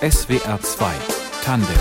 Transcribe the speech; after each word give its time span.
SWR 0.00 0.58
2 0.58 0.90
Tandem 1.44 1.76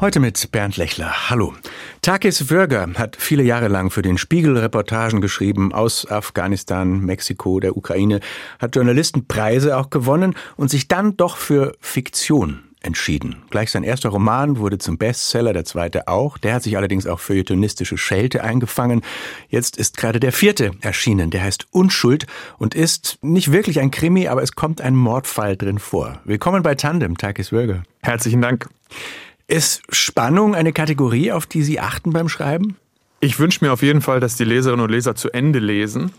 Heute 0.00 0.18
mit 0.18 0.50
Bernd 0.50 0.78
Lechler. 0.78 1.30
Hallo. 1.30 1.54
Takis 2.02 2.50
Wörger 2.50 2.88
hat 2.94 3.14
viele 3.14 3.44
Jahre 3.44 3.68
lang 3.68 3.90
für 3.90 4.02
den 4.02 4.18
Spiegel 4.18 4.58
Reportagen 4.58 5.20
geschrieben 5.20 5.72
aus 5.72 6.10
Afghanistan, 6.10 7.04
Mexiko, 7.04 7.60
der 7.60 7.76
Ukraine, 7.76 8.18
hat 8.58 8.74
Journalistenpreise 8.74 9.76
auch 9.76 9.90
gewonnen 9.90 10.34
und 10.56 10.70
sich 10.70 10.88
dann 10.88 11.16
doch 11.16 11.36
für 11.36 11.76
Fiktion 11.78 12.69
entschieden. 12.82 13.42
Gleich 13.50 13.70
sein 13.70 13.82
erster 13.82 14.10
Roman 14.10 14.58
wurde 14.58 14.78
zum 14.78 14.98
Bestseller, 14.98 15.52
der 15.52 15.64
zweite 15.64 16.08
auch. 16.08 16.38
Der 16.38 16.54
hat 16.54 16.62
sich 16.62 16.76
allerdings 16.76 17.06
auch 17.06 17.20
für 17.20 17.30
feuilletonistische 17.30 17.96
Schelte 17.96 18.42
eingefangen. 18.42 19.02
Jetzt 19.48 19.76
ist 19.76 19.96
gerade 19.96 20.20
der 20.20 20.32
vierte 20.32 20.72
erschienen. 20.80 21.30
Der 21.30 21.42
heißt 21.42 21.66
Unschuld 21.70 22.26
und 22.58 22.74
ist 22.74 23.18
nicht 23.22 23.52
wirklich 23.52 23.80
ein 23.80 23.90
Krimi, 23.90 24.28
aber 24.28 24.42
es 24.42 24.52
kommt 24.52 24.80
ein 24.80 24.94
Mordfall 24.94 25.56
drin 25.56 25.78
vor. 25.78 26.20
Willkommen 26.24 26.62
bei 26.62 26.74
Tandem, 26.74 27.16
Takis 27.16 27.52
Wörger. 27.52 27.82
Herzlichen 28.02 28.42
Dank. 28.42 28.68
Ist 29.46 29.82
Spannung 29.90 30.54
eine 30.54 30.72
Kategorie, 30.72 31.32
auf 31.32 31.46
die 31.46 31.62
Sie 31.62 31.80
achten 31.80 32.12
beim 32.12 32.28
Schreiben? 32.28 32.76
Ich 33.20 33.38
wünsche 33.38 33.64
mir 33.64 33.72
auf 33.72 33.82
jeden 33.82 34.00
Fall, 34.00 34.20
dass 34.20 34.36
die 34.36 34.44
Leserinnen 34.44 34.84
und 34.84 34.90
Leser 34.90 35.14
zu 35.14 35.30
Ende 35.30 35.58
lesen. 35.58 36.12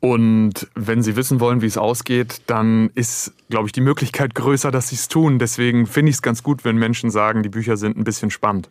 Und 0.00 0.68
wenn 0.74 1.02
Sie 1.02 1.16
wissen 1.16 1.40
wollen, 1.40 1.62
wie 1.62 1.66
es 1.66 1.78
ausgeht, 1.78 2.42
dann 2.46 2.90
ist, 2.94 3.32
glaube 3.48 3.66
ich, 3.66 3.72
die 3.72 3.80
Möglichkeit 3.80 4.34
größer, 4.34 4.70
dass 4.70 4.88
Sie 4.88 4.96
es 4.96 5.08
tun. 5.08 5.38
Deswegen 5.38 5.86
finde 5.86 6.10
ich 6.10 6.16
es 6.16 6.22
ganz 6.22 6.42
gut, 6.42 6.64
wenn 6.64 6.76
Menschen 6.76 7.10
sagen, 7.10 7.42
die 7.42 7.48
Bücher 7.48 7.76
sind 7.76 7.96
ein 7.96 8.04
bisschen 8.04 8.30
spannend. 8.30 8.68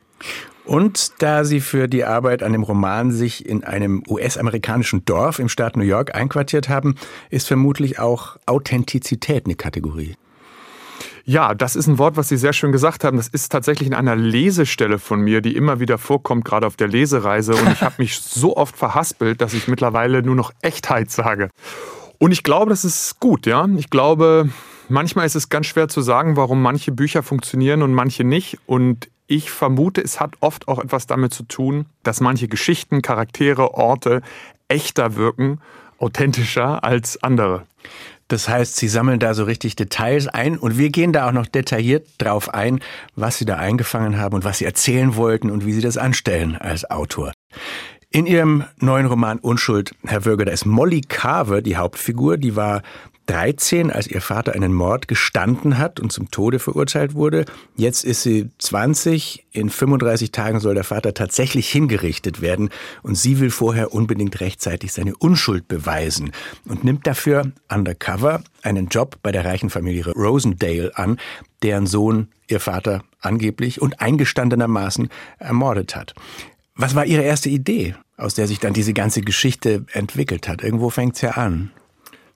Und 0.66 1.22
da 1.22 1.44
Sie 1.44 1.60
für 1.62 1.88
die 1.88 2.04
Arbeit 2.04 2.42
an 2.42 2.52
dem 2.52 2.64
Roman 2.64 3.12
sich 3.12 3.46
in 3.46 3.64
einem 3.64 4.04
US-amerikanischen 4.08 5.06
Dorf 5.06 5.40
im 5.40 5.50
Staat 5.50 5.78
New 5.78 5.84
York 5.84 6.16
einquartiert 6.16 6.70
haben, 6.70 6.96
ist 7.30 7.48
vermutlich 7.48 8.00
auch 8.00 8.38
Authentizität 8.46 9.46
eine 9.46 9.56
Kategorie. 9.56 10.16
Ja, 11.28 11.56
das 11.56 11.76
ist 11.76 11.88
ein 11.88 11.98
Wort, 11.98 12.18
was 12.18 12.30
Sie 12.30 12.38
sehr 12.38 12.54
schön 12.54 12.72
gesagt 12.72 13.04
haben. 13.04 13.18
Das 13.18 13.28
ist 13.28 13.52
tatsächlich 13.52 13.88
in 13.88 13.96
einer 13.96 14.16
Lesestelle 14.16 15.00
von 15.00 15.22
mir, 15.22 15.42
die 15.42 15.56
immer 15.56 15.80
wieder 15.80 15.98
vorkommt, 15.98 16.46
gerade 16.46 16.68
auf 16.68 16.76
der 16.76 16.88
Lesereise. 16.88 17.56
Und 17.56 17.72
ich 17.72 17.82
habe 17.82 17.96
mich 17.98 18.20
so 18.22 18.56
oft 18.56 18.78
verhaspelt, 18.78 19.42
dass 19.42 19.56
ich 19.56 19.68
mittlerweile 19.68 20.22
nur 20.22 20.36
noch 20.36 20.52
Echtheit 20.62 21.10
sage. 21.10 21.50
Und 22.20 22.32
ich 22.32 22.44
glaube, 22.44 22.70
das 22.70 22.86
ist 22.86 23.20
gut, 23.20 23.48
ja. 23.48 23.68
Ich 23.76 23.90
glaube, 23.90 24.50
manchmal 24.88 25.26
ist 25.26 25.36
es 25.36 25.50
ganz 25.50 25.66
schwer 25.66 25.88
zu 25.88 26.02
sagen, 26.02 26.38
warum 26.38 26.62
manche 26.62 26.92
Bücher 26.92 27.24
funktionieren 27.24 27.82
und 27.82 27.92
manche 27.92 28.24
nicht. 28.24 28.60
Und 28.68 29.10
ich 29.26 29.50
vermute, 29.50 30.02
es 30.02 30.20
hat 30.20 30.36
oft 30.42 30.68
auch 30.68 30.78
etwas 30.78 31.08
damit 31.08 31.34
zu 31.34 31.42
tun, 31.44 31.88
dass 32.04 32.22
manche 32.22 32.48
Geschichten, 32.48 33.02
Charaktere, 33.02 33.74
Orte 33.74 34.22
echter 34.68 35.16
wirken, 35.16 35.60
authentischer 35.98 36.84
als 36.84 37.22
andere. 37.24 37.66
Das 38.28 38.50
heißt, 38.50 38.76
Sie 38.78 38.88
sammeln 38.88 39.20
da 39.20 39.34
so 39.34 39.44
richtig 39.44 39.76
Details 39.76 40.28
ein 40.28 40.58
und 40.58 40.78
wir 40.78 40.90
gehen 40.90 41.14
da 41.14 41.28
auch 41.28 41.32
noch 41.32 41.46
detailliert 41.46 42.08
drauf 42.18 42.54
ein, 42.54 42.80
was 43.16 43.38
Sie 43.38 43.46
da 43.46 43.58
eingefangen 43.58 44.18
haben 44.18 44.36
und 44.36 44.44
was 44.44 44.58
Sie 44.58 44.66
erzählen 44.66 45.16
wollten 45.16 45.52
und 45.52 45.66
wie 45.66 45.74
Sie 45.74 45.82
das 45.82 45.98
anstellen 45.98 46.56
als 46.56 46.90
Autor. 46.90 47.34
In 48.10 48.26
Ihrem 48.26 48.64
neuen 48.80 49.06
Roman 49.06 49.40
Unschuld, 49.40 49.94
Herr 50.06 50.26
Würger, 50.26 50.46
da 50.46 50.52
ist 50.52 50.66
Molly 50.66 51.02
Carver 51.02 51.62
die 51.62 51.78
Hauptfigur, 51.78 52.38
die 52.38 52.56
war 52.56 52.82
13, 53.28 53.92
als 53.92 54.08
ihr 54.08 54.22
Vater 54.22 54.54
einen 54.54 54.74
Mord 54.74 55.08
gestanden 55.08 55.78
hat 55.78 56.00
und 56.00 56.12
zum 56.12 56.32
Tode 56.32 56.60
verurteilt 56.60 57.16
wurde. 57.16 57.46
Jetzt 57.76 58.04
ist 58.04 58.24
sie 58.24 58.50
20. 58.60 59.46
In 59.52 59.70
35 59.70 60.32
Tagen 60.32 60.60
soll 60.60 60.76
der 60.76 60.84
Vater 60.84 61.14
tatsächlich 61.14 61.70
hingerichtet 61.70 62.42
werden 62.42 62.70
und 63.04 63.16
sie 63.16 63.40
will 63.40 63.50
vorher 63.50 63.94
unbedingt 63.94 64.40
rechtzeitig 64.42 64.94
seine 64.94 65.16
Unschuld 65.16 65.68
beweisen 65.68 66.32
und 66.68 66.84
nimmt 66.84 67.08
dafür 67.08 67.52
undercover 67.70 68.44
einen 68.62 68.88
Job 68.88 69.18
bei 69.24 69.32
der 69.32 69.46
reichen 69.46 69.70
Familie 69.70 70.12
Rosendale 70.12 70.92
an, 70.96 71.18
deren 71.64 71.88
Sohn 71.88 72.28
ihr 72.48 72.60
Vater 72.60 73.04
angeblich 73.22 73.82
und 73.82 74.02
eingestandenermaßen 74.02 75.10
ermordet 75.40 75.96
hat. 75.96 76.14
Was 76.76 76.94
war 76.94 77.06
Ihre 77.06 77.24
erste 77.24 77.50
Idee, 77.50 77.96
aus 78.18 78.34
der 78.34 78.48
sich 78.48 78.60
dann 78.60 78.74
diese 78.74 78.94
ganze 78.94 79.22
Geschichte 79.22 79.86
entwickelt 79.94 80.48
hat? 80.48 80.62
Irgendwo 80.62 80.90
fängt's 80.90 81.22
ja 81.22 81.32
an. 81.32 81.72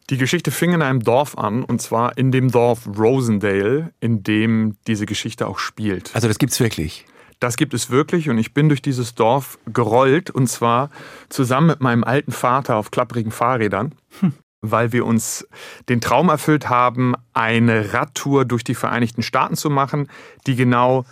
Die 0.10 0.18
Geschichte 0.18 0.50
fing 0.50 0.74
in 0.74 0.82
einem 0.82 1.02
Dorf 1.02 1.38
an, 1.38 1.64
und 1.64 1.82
zwar 1.82 2.18
in 2.18 2.32
dem 2.32 2.50
Dorf 2.50 2.88
Rosendale, 2.98 3.94
in 4.00 4.24
dem 4.24 4.78
diese 4.88 5.06
Geschichte 5.06 5.48
auch 5.48 5.60
spielt. 5.60 6.12
Also 6.16 6.28
das 6.28 6.40
gibt's 6.40 6.60
wirklich. 6.60 7.06
Das 7.40 7.58
gibt 7.58 7.74
es 7.74 7.90
wirklich 7.90 8.30
und 8.30 8.38
ich 8.38 8.54
bin 8.54 8.68
durch 8.70 8.82
dieses 8.82 9.16
Dorf 9.16 9.60
gerollt 9.72 10.30
und 10.30 10.48
zwar 10.48 10.90
zusammen 11.30 11.68
mit 11.68 11.80
meinem 11.80 12.04
alten 12.04 12.32
Vater 12.32 12.76
auf 12.76 12.92
klapprigen 12.92 13.32
Fahrrädern, 13.32 13.96
hm. 14.20 14.34
weil 14.62 14.92
wir 14.92 15.06
uns 15.06 15.48
den 15.88 16.02
Traum 16.02 16.28
erfüllt 16.30 16.70
haben, 16.70 17.14
eine 17.34 17.94
Radtour 17.94 18.44
durch 18.46 18.64
die 18.64 18.76
Vereinigten 18.76 19.22
Staaten 19.22 19.56
zu 19.56 19.70
machen, 19.70 20.10
die 20.48 20.56
genau 20.56 21.06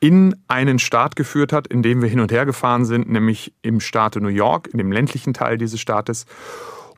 in 0.00 0.36
einen 0.48 0.78
Staat 0.78 1.16
geführt 1.16 1.52
hat, 1.52 1.66
in 1.66 1.82
dem 1.82 2.02
wir 2.02 2.10
hin 2.10 2.20
und 2.20 2.30
her 2.30 2.44
gefahren 2.44 2.84
sind, 2.84 3.08
nämlich 3.08 3.54
im 3.62 3.80
Staate 3.80 4.20
New 4.20 4.28
York, 4.28 4.68
in 4.70 4.76
dem 4.76 4.92
ländlichen 4.92 5.32
Teil 5.32 5.56
dieses 5.56 5.80
Staates. 5.80 6.26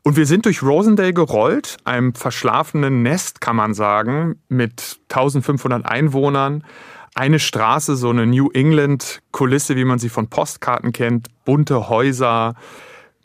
Und 0.07 0.15
wir 0.15 0.25
sind 0.25 0.45
durch 0.45 0.63
Rosendale 0.63 1.13
gerollt, 1.13 1.75
einem 1.83 2.15
verschlafenen 2.15 3.03
Nest, 3.03 3.41
kann 3.41 3.57
man 3.57 3.73
sagen, 3.73 4.39
mit 4.47 5.01
1500 5.09 5.85
Einwohnern. 5.85 6.63
Eine 7.13 7.39
Straße, 7.39 7.97
so 7.97 8.09
eine 8.09 8.25
New 8.25 8.49
England-Kulisse, 8.51 9.75
wie 9.75 9.83
man 9.83 9.99
sie 9.99 10.07
von 10.07 10.29
Postkarten 10.29 10.93
kennt, 10.93 11.27
bunte 11.43 11.89
Häuser, 11.89 12.55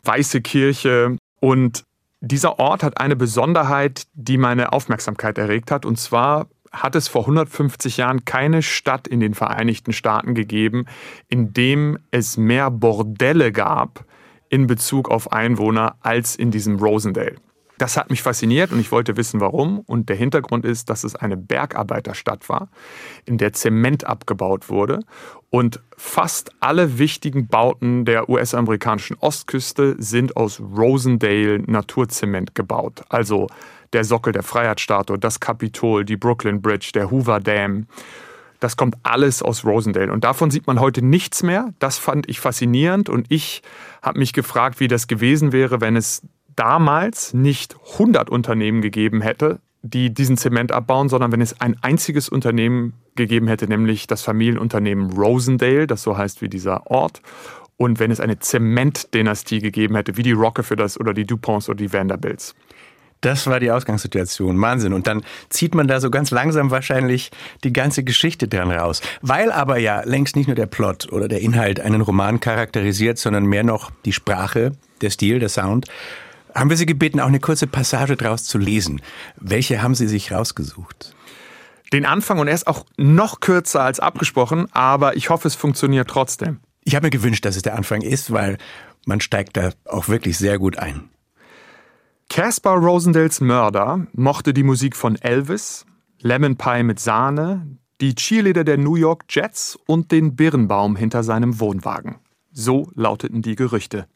weiße 0.03 0.41
Kirche. 0.41 1.15
Und 1.39 1.85
dieser 2.19 2.59
Ort 2.59 2.83
hat 2.83 2.99
eine 2.99 3.15
Besonderheit, 3.15 4.03
die 4.13 4.37
meine 4.37 4.73
Aufmerksamkeit 4.73 5.37
erregt 5.37 5.71
hat. 5.71 5.85
Und 5.85 5.97
zwar 5.97 6.47
hat 6.73 6.95
es 6.95 7.07
vor 7.07 7.21
150 7.21 7.95
Jahren 7.95 8.25
keine 8.25 8.61
Stadt 8.61 9.07
in 9.07 9.21
den 9.21 9.35
Vereinigten 9.35 9.93
Staaten 9.93 10.35
gegeben, 10.35 10.87
in 11.29 11.53
dem 11.53 11.97
es 12.11 12.35
mehr 12.35 12.69
Bordelle 12.69 13.53
gab 13.53 14.03
in 14.53 14.67
Bezug 14.67 15.09
auf 15.09 15.31
Einwohner 15.31 15.95
als 16.01 16.35
in 16.35 16.51
diesem 16.51 16.75
Rosendale. 16.77 17.37
Das 17.79 17.97
hat 17.97 18.11
mich 18.11 18.21
fasziniert 18.21 18.71
und 18.71 18.79
ich 18.79 18.91
wollte 18.91 19.17
wissen, 19.17 19.41
warum. 19.41 19.79
Und 19.79 20.09
der 20.09 20.15
Hintergrund 20.15 20.63
ist, 20.63 20.91
dass 20.91 21.03
es 21.03 21.15
eine 21.15 21.37
Bergarbeiterstadt 21.37 22.47
war, 22.49 22.69
in 23.25 23.39
der 23.39 23.53
Zement 23.53 24.05
abgebaut 24.05 24.69
wurde. 24.69 24.99
Und 25.49 25.81
fast 25.97 26.51
alle 26.59 26.99
wichtigen 26.99 27.47
Bauten 27.47 28.05
der 28.05 28.29
US-amerikanischen 28.29 29.17
Ostküste 29.19 29.95
sind 29.97 30.37
aus 30.37 30.59
Rosendale 30.61 31.63
Naturzement 31.65 32.53
gebaut. 32.53 33.01
Also 33.09 33.47
der 33.91 34.03
Sockel 34.03 34.33
der 34.33 34.43
Freiheitsstatue, 34.43 35.17
das 35.17 35.39
Kapitol, 35.39 36.05
die 36.05 36.15
Brooklyn 36.15 36.61
Bridge, 36.61 36.91
der 36.93 37.09
Hoover 37.09 37.39
Dam. 37.39 37.87
Das 38.63 38.77
kommt 38.77 38.95
alles 39.03 39.43
aus 39.43 39.65
Rosendale. 39.65 40.13
Und 40.13 40.23
davon 40.23 40.49
sieht 40.49 40.67
man 40.67 40.79
heute 40.79 41.01
nichts 41.01 41.43
mehr. 41.43 41.73
Das 41.79 41.97
fand 41.97 42.29
ich 42.29 42.39
faszinierend. 42.39 43.09
Und 43.09 43.25
ich 43.27 43.61
habe 44.01 44.19
mich 44.19 44.31
gefragt, 44.31 44.79
wie 44.79 44.87
das 44.87 45.07
gewesen 45.07 45.51
wäre, 45.51 45.81
wenn 45.81 45.97
es 45.97 46.21
damals 46.55 47.33
nicht 47.33 47.75
100 47.93 48.29
Unternehmen 48.29 48.81
gegeben 48.81 49.19
hätte, 49.19 49.59
die 49.81 50.13
diesen 50.13 50.37
Zement 50.37 50.71
abbauen, 50.71 51.09
sondern 51.09 51.33
wenn 51.33 51.41
es 51.41 51.59
ein 51.59 51.75
einziges 51.81 52.29
Unternehmen 52.29 52.93
gegeben 53.15 53.49
hätte, 53.49 53.67
nämlich 53.67 54.07
das 54.07 54.21
Familienunternehmen 54.21 55.11
Rosendale, 55.11 55.85
das 55.85 56.01
so 56.01 56.17
heißt 56.17 56.41
wie 56.41 56.47
dieser 56.47 56.89
Ort. 56.89 57.21
Und 57.75 57.99
wenn 57.99 58.11
es 58.11 58.21
eine 58.21 58.39
Zementdynastie 58.39 59.59
gegeben 59.59 59.95
hätte, 59.97 60.15
wie 60.15 60.23
die 60.23 60.31
Rockefellers 60.31 60.97
oder 60.97 61.13
die 61.13 61.25
DuPonts 61.25 61.67
oder 61.67 61.79
die 61.79 61.91
Vanderbilts. 61.91 62.55
Das 63.23 63.47
war 63.47 63.61
die 63.61 63.71
Ausgangssituation. 63.71 64.59
Wahnsinn. 64.61 64.91
Und 64.91 65.07
dann 65.07 65.23
zieht 65.47 65.75
man 65.75 65.87
da 65.87 66.01
so 66.01 66.11
ganz 66.11 66.29
langsam 66.29 66.71
wahrscheinlich 66.71 67.31
die 67.63 67.71
ganze 67.71 68.03
Geschichte 68.03 68.49
dran 68.49 68.69
raus. 68.69 69.01
Weil 69.21 69.49
aber 69.51 69.77
ja 69.77 70.01
längst 70.03 70.35
nicht 70.35 70.47
nur 70.47 70.55
der 70.55 70.65
Plot 70.65 71.09
oder 71.11 71.29
der 71.29 71.39
Inhalt 71.39 71.79
einen 71.79 72.01
Roman 72.01 72.41
charakterisiert, 72.41 73.17
sondern 73.17 73.45
mehr 73.45 73.63
noch 73.63 73.91
die 74.03 74.11
Sprache, 74.11 74.73
der 74.99 75.09
Stil, 75.09 75.39
der 75.39 75.47
Sound, 75.47 75.87
haben 76.53 76.69
wir 76.69 76.75
Sie 76.75 76.85
gebeten, 76.85 77.21
auch 77.21 77.27
eine 77.27 77.39
kurze 77.39 77.65
Passage 77.65 78.17
draus 78.17 78.43
zu 78.43 78.57
lesen. 78.57 79.01
Welche 79.37 79.81
haben 79.81 79.95
Sie 79.95 80.07
sich 80.07 80.33
rausgesucht? 80.33 81.15
Den 81.93 82.05
Anfang 82.05 82.39
und 82.39 82.49
er 82.49 82.55
ist 82.55 82.67
auch 82.67 82.85
noch 82.97 83.39
kürzer 83.39 83.83
als 83.83 84.01
abgesprochen, 84.01 84.67
aber 84.73 85.15
ich 85.15 85.29
hoffe, 85.29 85.47
es 85.47 85.55
funktioniert 85.55 86.09
trotzdem. 86.09 86.59
Ich 86.83 86.95
habe 86.95 87.07
mir 87.07 87.11
gewünscht, 87.11 87.45
dass 87.45 87.55
es 87.55 87.61
der 87.61 87.75
Anfang 87.75 88.01
ist, 88.01 88.33
weil 88.33 88.57
man 89.05 89.21
steigt 89.21 89.55
da 89.55 89.71
auch 89.85 90.09
wirklich 90.09 90.37
sehr 90.37 90.59
gut 90.59 90.77
ein. 90.77 91.09
Caspar 92.35 92.79
Rosendales 92.79 93.41
Mörder 93.41 94.07
mochte 94.13 94.55
die 94.55 94.63
Musik 94.63 94.95
von 94.95 95.17
Elvis, 95.17 95.85
Lemon 96.19 96.57
Pie 96.57 96.81
mit 96.81 96.99
Sahne, 96.99 97.77
die 98.01 98.15
Cheerleader 98.15 98.63
der 98.63 98.79
New 98.79 98.95
York 98.95 99.25
Jets 99.29 99.77
und 99.85 100.11
den 100.11 100.35
Birnbaum 100.35 100.95
hinter 100.95 101.21
seinem 101.21 101.59
Wohnwagen. 101.59 102.15
So 102.51 102.89
lauteten 102.95 103.43
die 103.43 103.55
Gerüchte. 103.55 104.07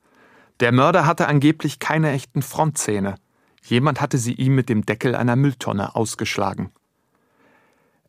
Der 0.61 0.71
Mörder 0.71 1.05
hatte 1.05 1.27
angeblich 1.27 1.77
keine 1.77 2.09
echten 2.09 2.41
Frontzähne. 2.41 3.17
Jemand 3.61 4.01
hatte 4.01 4.17
sie 4.17 4.33
ihm 4.33 4.55
mit 4.55 4.67
dem 4.67 4.83
Deckel 4.83 5.13
einer 5.13 5.35
Mülltonne 5.35 5.95
ausgeschlagen. 5.95 6.71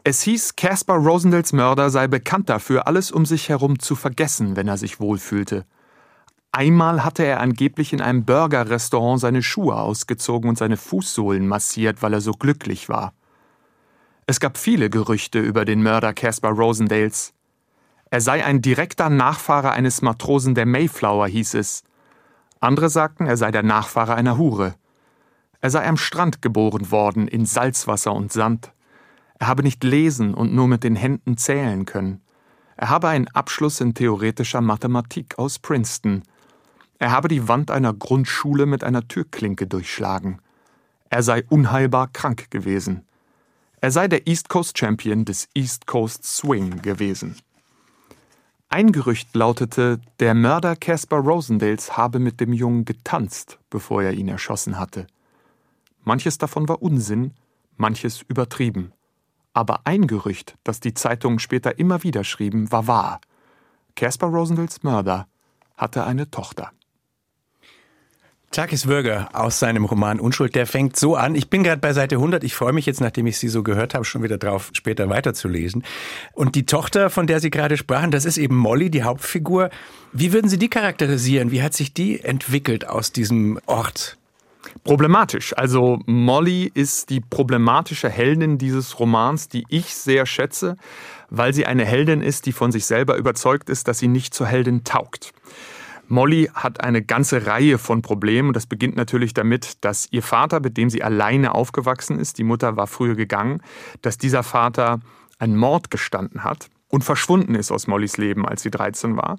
Es 0.05 0.22
hieß, 0.22 0.56
Caspar 0.56 0.96
Rosendales 0.96 1.52
Mörder 1.52 1.90
sei 1.90 2.08
bekannt 2.08 2.49
dafür, 2.49 2.87
alles 2.87 3.12
um 3.12 3.26
sich 3.26 3.50
herum 3.50 3.78
zu 3.78 3.94
vergessen, 3.94 4.56
wenn 4.56 4.69
er 4.69 4.78
sich 4.78 5.00
wohlfühlte. 5.00 5.66
Einmal 6.53 7.05
hatte 7.05 7.25
er 7.25 7.41
angeblich 7.41 7.93
in 7.93 8.00
einem 8.00 8.25
Burgerrestaurant 8.25 9.21
seine 9.21 9.43
Schuhe 9.43 9.77
ausgezogen 9.77 10.49
und 10.49 10.59
seine 10.59 10.77
Fußsohlen 10.77 11.47
massiert, 11.47 12.03
weil 12.03 12.15
er 12.15 12.21
so 12.21 12.33
glücklich 12.33 12.89
war. 12.89 13.12
Es 14.27 14.41
gab 14.41 14.59
viele 14.59 14.91
Gerüchte 14.91 15.41
über 15.41 15.65
den 15.65 15.83
Mörder 15.83 16.12
Caspar 16.12 16.53
Rosendales. 16.53 17.33
Er 18.11 18.21
sei 18.21 18.45
ein 18.45 18.62
direkter 18.62 19.11
Nachfahre 19.11 19.71
eines 19.71 20.03
Matrosen 20.03 20.55
der 20.55 20.67
Mayflower, 20.67 21.29
hieß 21.29 21.55
es. 21.55 21.85
Andere 22.61 22.89
sagten, 22.89 23.27
er 23.27 23.37
sei 23.37 23.51
der 23.51 23.62
Nachfahre 23.62 24.15
einer 24.15 24.39
Hure. 24.39 24.75
Er 25.61 25.71
sei 25.71 25.87
am 25.87 25.97
Strand 25.97 26.43
geboren 26.43 26.91
worden, 26.91 27.29
in 27.29 27.47
Salzwasser 27.47 28.12
und 28.12 28.33
Sand. 28.33 28.73
Er 29.39 29.47
habe 29.47 29.62
nicht 29.62 29.85
lesen 29.85 30.35
und 30.35 30.55
nur 30.55 30.69
mit 30.69 30.85
den 30.85 30.97
Händen 30.97 31.37
zählen 31.37 31.85
können. 31.85 32.23
Er 32.77 32.91
habe 32.91 33.09
einen 33.09 33.29
Abschluss 33.29 33.81
in 33.81 33.94
theoretischer 33.94 34.61
Mathematik 34.61 35.39
aus 35.39 35.59
Princeton. 35.59 36.23
Er 36.99 37.12
habe 37.12 37.29
die 37.29 37.47
Wand 37.47 37.71
einer 37.71 37.93
Grundschule 37.93 38.67
mit 38.67 38.83
einer 38.83 39.06
Türklinke 39.06 39.67
durchschlagen. 39.67 40.41
Er 41.11 41.23
sei 41.23 41.45
unheilbar 41.49 42.09
krank 42.09 42.50
gewesen. 42.50 43.06
Er 43.81 43.93
sei 43.93 44.09
der 44.09 44.27
East 44.27 44.49
Coast 44.49 44.77
Champion 44.77 45.25
des 45.25 45.49
East 45.55 45.87
Coast 45.87 46.25
Swing 46.25 46.83
gewesen. 46.83 47.37
Ein 48.69 48.93
Gerücht 48.93 49.35
lautete, 49.35 50.00
der 50.19 50.35
Mörder 50.35 50.77
Caspar 50.77 51.21
Rosendales 51.21 51.97
habe 51.97 52.19
mit 52.19 52.41
dem 52.41 52.53
Jungen 52.53 52.85
getanzt, 52.85 53.59
bevor 53.71 54.03
er 54.03 54.12
ihn 54.12 54.29
erschossen 54.29 54.79
hatte. 54.79 55.06
Manches 56.05 56.37
davon 56.37 56.69
war 56.69 56.83
Unsinn, 56.83 57.33
manches 57.77 58.23
übertrieben. 58.23 58.93
Aber 59.55 59.81
ein 59.85 60.06
Gerücht, 60.06 60.59
das 60.65 60.81
die 60.81 60.93
Zeitungen 60.93 61.39
später 61.39 61.79
immer 61.79 62.03
wieder 62.03 62.25
schrieben, 62.25 62.71
war 62.71 62.87
wahr. 62.87 63.21
Caspar 63.94 64.31
Rosendales 64.31 64.83
Mörder 64.83 65.29
hatte 65.77 66.05
eine 66.05 66.31
Tochter. 66.31 66.73
Takis 68.50 68.87
Würger 68.87 69.29
aus 69.35 69.59
seinem 69.59 69.85
Roman 69.85 70.21
Unschuld, 70.21 70.55
der 70.55 70.67
fängt 70.67 70.97
so 70.97 71.17
an. 71.17 71.35
Ich 71.35 71.50
bin 71.50 71.62
gerade 71.62 71.81
bei 71.81 71.93
Seite 71.93 72.17
100. 72.17 72.43
Ich 72.45 72.55
freue 72.55 72.73
mich 72.73 72.87
jetzt, 72.87 73.00
nachdem 73.00 73.27
ich 73.27 73.39
Sie 73.39 73.49
so 73.49 73.62
gehört 73.62 73.95
habe, 73.95 74.06
schon 74.06 74.23
wieder 74.23 74.39
drauf, 74.39 74.71
später 74.73 75.11
weiterzulesen. 75.11 75.85
Und 76.33 76.55
die 76.55 76.65
Tochter, 76.65 77.11
von 77.11 77.27
der 77.27 77.41
Sie 77.41 77.50
gerade 77.50 77.77
sprachen, 77.77 78.11
das 78.11 78.25
ist 78.25 78.39
eben 78.39 78.56
Molly, 78.56 78.91
die 78.91 79.03
Hauptfigur. 79.03 79.69
Wie 80.12 80.33
würden 80.33 80.49
Sie 80.49 80.59
die 80.59 80.71
charakterisieren? 80.71 81.50
Wie 81.50 81.62
hat 81.62 81.75
sich 81.75 81.93
die 81.93 82.21
entwickelt 82.21 82.89
aus 82.89 83.12
diesem 83.12 83.61
Ort? 83.67 84.17
Problematisch. 84.85 85.56
Also 85.56 86.01
Molly 86.06 86.71
ist 86.73 87.11
die 87.11 87.21
problematische 87.21 88.09
Heldin 88.09 88.59
dieses 88.59 88.99
Romans, 88.99 89.49
die 89.49 89.65
ich 89.69 89.94
sehr 89.94 90.25
schätze, 90.25 90.77
weil 91.31 91.53
sie 91.53 91.67
eine 91.67 91.85
Heldin 91.85 92.23
ist, 92.23 92.47
die 92.47 92.53
von 92.53 92.73
sich 92.73 92.87
selber 92.87 93.17
überzeugt 93.17 93.69
ist, 93.69 93.89
dass 93.89 93.99
sie 93.99 94.09
nicht 94.09 94.35
zur 94.35 94.47
Heldin 94.47 94.85
taugt. 94.85 95.33
Molly 96.08 96.50
hat 96.55 96.82
eine 96.82 97.02
ganze 97.02 97.46
Reihe 97.46 97.78
von 97.78 98.02
Problemen 98.02 98.52
das 98.52 98.66
beginnt 98.66 98.96
natürlich 98.96 99.34
damit, 99.34 99.84
dass 99.84 100.08
ihr 100.10 100.22
Vater, 100.22 100.60
mit 100.60 100.76
dem 100.76 100.90
sie 100.90 101.02
alleine 101.02 101.55
aufgewachsen 101.55 102.19
ist, 102.19 102.38
die 102.38 102.44
Mutter 102.44 102.76
war 102.76 102.87
früher 102.87 103.14
gegangen, 103.14 103.62
dass 104.02 104.19
dieser 104.19 104.43
Vater 104.43 105.00
einen 105.38 105.56
Mord 105.56 105.90
gestanden 105.90 106.44
hat 106.44 106.70
und 106.88 107.05
verschwunden 107.05 107.55
ist 107.55 107.70
aus 107.70 107.87
Mollys 107.87 108.16
Leben, 108.16 108.46
als 108.46 108.62
sie 108.62 108.70
13 108.70 109.16
war. 109.16 109.38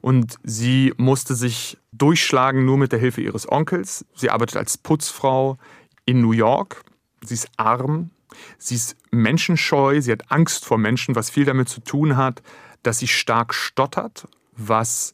Und 0.00 0.36
sie 0.42 0.94
musste 0.96 1.34
sich 1.34 1.78
durchschlagen 1.92 2.64
nur 2.64 2.78
mit 2.78 2.92
der 2.92 2.98
Hilfe 2.98 3.20
ihres 3.20 3.50
Onkels. 3.50 4.04
Sie 4.14 4.30
arbeitet 4.30 4.56
als 4.56 4.78
Putzfrau 4.78 5.58
in 6.04 6.20
New 6.20 6.32
York. 6.32 6.82
Sie 7.24 7.34
ist 7.34 7.48
arm, 7.56 8.10
sie 8.58 8.76
ist 8.76 8.96
menschenscheu, 9.10 10.00
sie 10.00 10.12
hat 10.12 10.30
Angst 10.30 10.64
vor 10.64 10.78
Menschen, 10.78 11.16
was 11.16 11.30
viel 11.30 11.44
damit 11.44 11.68
zu 11.68 11.80
tun 11.80 12.16
hat, 12.16 12.42
dass 12.82 12.98
sie 12.98 13.08
stark 13.08 13.52
stottert, 13.52 14.28
was 14.56 15.12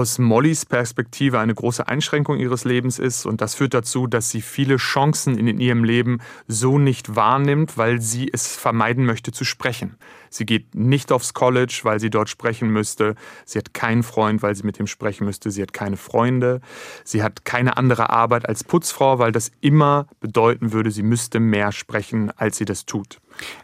aus 0.00 0.18
Mollys 0.18 0.64
Perspektive 0.64 1.38
eine 1.38 1.54
große 1.54 1.86
Einschränkung 1.86 2.38
ihres 2.38 2.64
Lebens 2.64 2.98
ist. 2.98 3.26
Und 3.26 3.42
das 3.42 3.54
führt 3.54 3.74
dazu, 3.74 4.06
dass 4.06 4.30
sie 4.30 4.40
viele 4.40 4.76
Chancen 4.76 5.36
in 5.36 5.60
ihrem 5.60 5.84
Leben 5.84 6.20
so 6.48 6.78
nicht 6.78 7.14
wahrnimmt, 7.14 7.76
weil 7.76 8.00
sie 8.00 8.30
es 8.32 8.56
vermeiden 8.56 9.04
möchte 9.04 9.30
zu 9.30 9.44
sprechen. 9.44 9.96
Sie 10.30 10.46
geht 10.46 10.74
nicht 10.74 11.12
aufs 11.12 11.34
College, 11.34 11.80
weil 11.82 12.00
sie 12.00 12.08
dort 12.08 12.28
sprechen 12.28 12.70
müsste. 12.70 13.16
Sie 13.44 13.58
hat 13.58 13.74
keinen 13.74 14.02
Freund, 14.02 14.42
weil 14.42 14.54
sie 14.54 14.62
mit 14.62 14.78
ihm 14.78 14.86
sprechen 14.86 15.24
müsste. 15.24 15.50
Sie 15.50 15.60
hat 15.60 15.72
keine 15.72 15.96
Freunde. 15.96 16.60
Sie 17.04 17.22
hat 17.22 17.44
keine 17.44 17.76
andere 17.76 18.10
Arbeit 18.10 18.48
als 18.48 18.64
Putzfrau, 18.64 19.18
weil 19.18 19.32
das 19.32 19.50
immer 19.60 20.06
bedeuten 20.20 20.72
würde, 20.72 20.90
sie 20.90 21.02
müsste 21.02 21.40
mehr 21.40 21.72
sprechen, 21.72 22.30
als 22.36 22.56
sie 22.56 22.64
das 22.64 22.86
tut. 22.86 23.18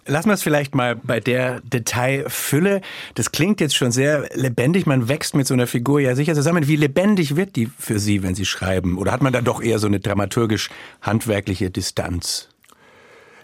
Lassen 0.06 0.28
wir 0.28 0.34
es 0.34 0.42
vielleicht 0.42 0.74
mal 0.74 0.96
bei 0.96 1.20
der 1.20 1.60
Detailfülle. 1.60 2.80
Das 3.14 3.32
klingt 3.32 3.60
jetzt 3.60 3.76
schon 3.76 3.92
sehr 3.92 4.28
lebendig. 4.34 4.86
Man 4.86 5.08
wächst 5.08 5.34
mit 5.34 5.46
so 5.46 5.54
einer 5.54 5.66
Figur 5.66 6.00
ja 6.00 6.14
sicher 6.14 6.34
zusammen. 6.34 6.66
Wie 6.66 6.76
lebendig 6.76 7.36
wird 7.36 7.56
die 7.56 7.70
für 7.78 7.98
Sie, 7.98 8.22
wenn 8.22 8.34
Sie 8.34 8.46
schreiben? 8.46 8.98
Oder 8.98 9.12
hat 9.12 9.22
man 9.22 9.32
da 9.32 9.40
doch 9.40 9.62
eher 9.62 9.78
so 9.78 9.86
eine 9.86 10.00
dramaturgisch-handwerkliche 10.00 11.70
Distanz? 11.70 12.48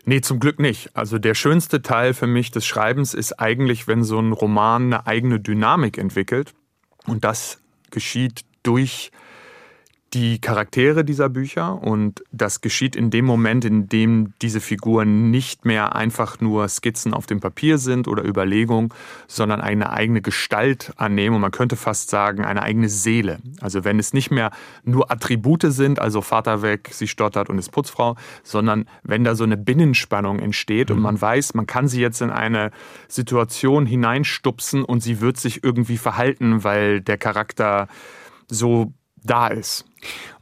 Nee, 0.04 0.20
zum 0.20 0.40
Glück 0.40 0.58
nicht. 0.58 0.96
Also 0.96 1.19
der 1.19 1.34
schönste 1.34 1.82
Teil 1.82 2.12
für 2.12 2.26
mich 2.26 2.50
des 2.50 2.66
Schreibens 2.66 3.14
ist 3.14 3.38
eigentlich, 3.38 3.87
wenn 3.87 4.02
so 4.02 4.19
ein 4.19 4.32
Roman 4.32 4.93
eine 4.93 5.06
eigene 5.06 5.38
Dynamik 5.38 5.96
entwickelt. 5.96 6.54
Und 7.06 7.25
das 7.25 7.60
geschieht 7.90 8.44
durch 8.62 9.12
die 10.14 10.41
Charaktere 10.41 11.05
dieser 11.05 11.31
Bücher 11.31 11.82
und 11.82 12.23
das 12.32 12.61
geschieht 12.61 12.97
in 12.97 13.11
dem 13.11 13.25
Moment, 13.25 13.64
in 13.64 13.88
dem 13.88 14.35
diese 14.43 14.61
Figuren 14.61 15.31
nicht 15.31 15.64
mehr 15.64 15.94
einfach 15.94 16.38
nur 16.41 16.69
Skizzen 16.69 17.14
auf 17.14 17.26
dem 17.26 17.41
Papier 17.41 17.79
sind 17.79 18.09
oder 18.09 18.23
Überlegungen, 18.23 18.91
sondern 19.26 19.62
eine 19.62 19.91
eigene 19.91 20.20
Gestalt 20.20 20.93
annehmen 20.97 21.37
und 21.37 21.41
man 21.41 21.50
könnte 21.50 21.76
fast 21.76 22.11
sagen, 22.11 22.44
eine 22.44 22.62
eigene 22.62 22.91
Seele. 22.91 23.38
Also 23.62 23.85
wenn 23.85 23.99
es 23.99 24.12
nicht 24.12 24.31
mehr 24.31 24.50
nur 24.85 25.11
Attribute 25.11 25.64
sind, 25.69 25.99
also 25.99 26.20
Vater 26.20 26.61
weg, 26.61 26.91
sie 26.93 27.08
stottert 27.08 27.49
und 27.49 27.56
ist 27.58 27.73
Putzfrau, 27.73 28.17
sondern 28.43 28.87
wenn 29.03 29.25
da 29.25 29.35
so 29.35 29.44
eine 29.44 29.56
Binnenspannung 29.56 30.41
entsteht 30.41 30.91
mhm. 30.91 30.97
und 30.97 31.03
man 31.03 31.20
weiß, 31.20 31.55
man 31.55 31.67
kann 31.67 31.88
sie 31.88 32.03
jetzt 32.03 32.20
in 32.20 32.31
eine 32.31 32.70
Situation 33.08 33.87
hineinstupsen 33.87 34.85
und 34.85 35.03
sie 35.03 35.23
wird 35.23 35.38
sich 35.38 35.65
irgendwie 35.65 35.97
verhalten, 35.97 36.65
weil 36.65 37.00
der 37.00 37.17
Charakter 37.17 37.88
so 38.49 38.93
da 39.24 39.48
ist. 39.48 39.84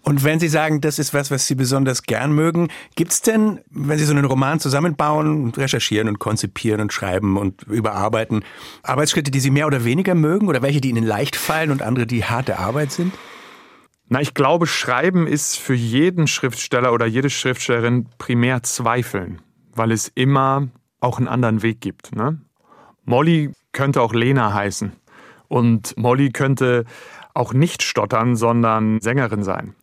Und 0.03 0.25
wenn 0.25 0.41
Sie 0.41 0.49
sagen, 0.49 0.81
das 0.81 0.99
ist 0.99 1.13
was, 1.13 1.31
was 1.31 1.47
Sie 1.47 1.55
besonders 1.55 2.03
gern 2.05 2.33
mögen, 2.33 2.69
gibt 2.97 3.13
es 3.13 3.21
denn, 3.21 3.61
wenn 3.71 3.99
Sie 3.99 4.07
so 4.07 4.13
einen 4.13 4.25
Roman 4.25 4.59
zusammenbauen 4.59 5.45
und 5.45 5.59
recherchieren 5.59 6.09
und 6.09 6.19
konzipieren 6.19 6.81
und 6.81 6.93
schreiben 6.93 7.37
und 7.37 7.63
überarbeiten, 7.65 8.43
Arbeitsschritte, 8.83 9.31
die 9.31 9.41
Sie 9.41 9.51
mehr 9.51 9.67
oder 9.67 9.85
weniger 9.85 10.15
mögen 10.15 10.49
oder 10.49 10.63
welche, 10.63 10.81
die 10.81 10.89
Ihnen 10.89 11.05
leicht 11.05 11.37
fallen 11.37 11.71
und 11.71 11.83
andere, 11.83 12.07
die 12.07 12.25
harte 12.25 12.59
Arbeit 12.59 12.93
sind? 12.93 13.13
Na, 14.09 14.21
ich 14.21 14.35
glaube, 14.35 14.67
Schreiben 14.67 15.27
ist 15.27 15.59
für 15.59 15.75
jeden 15.75 16.27
Schriftsteller 16.27 16.93
oder 16.93 17.07
jede 17.07 17.31
Schriftstellerin 17.31 18.07
primär 18.19 18.63
Zweifeln, 18.63 19.41
weil 19.75 19.93
es 19.93 20.11
immer 20.15 20.69
auch 21.01 21.19
einen 21.19 21.29
anderen 21.29 21.63
Weg 21.63 21.81
gibt. 21.81 22.15
Ne? 22.17 22.41
Molly 23.05 23.53
könnte 23.73 24.01
auch 24.03 24.13
Lena 24.13 24.53
heißen. 24.53 24.93
Und 25.47 25.97
Molly 25.97 26.31
könnte 26.31 26.85
auch 27.41 27.55
nicht 27.55 27.83
stottern, 27.83 28.37
sondern 28.37 29.01
Sängerin 29.01 29.43
sein. 29.43 29.75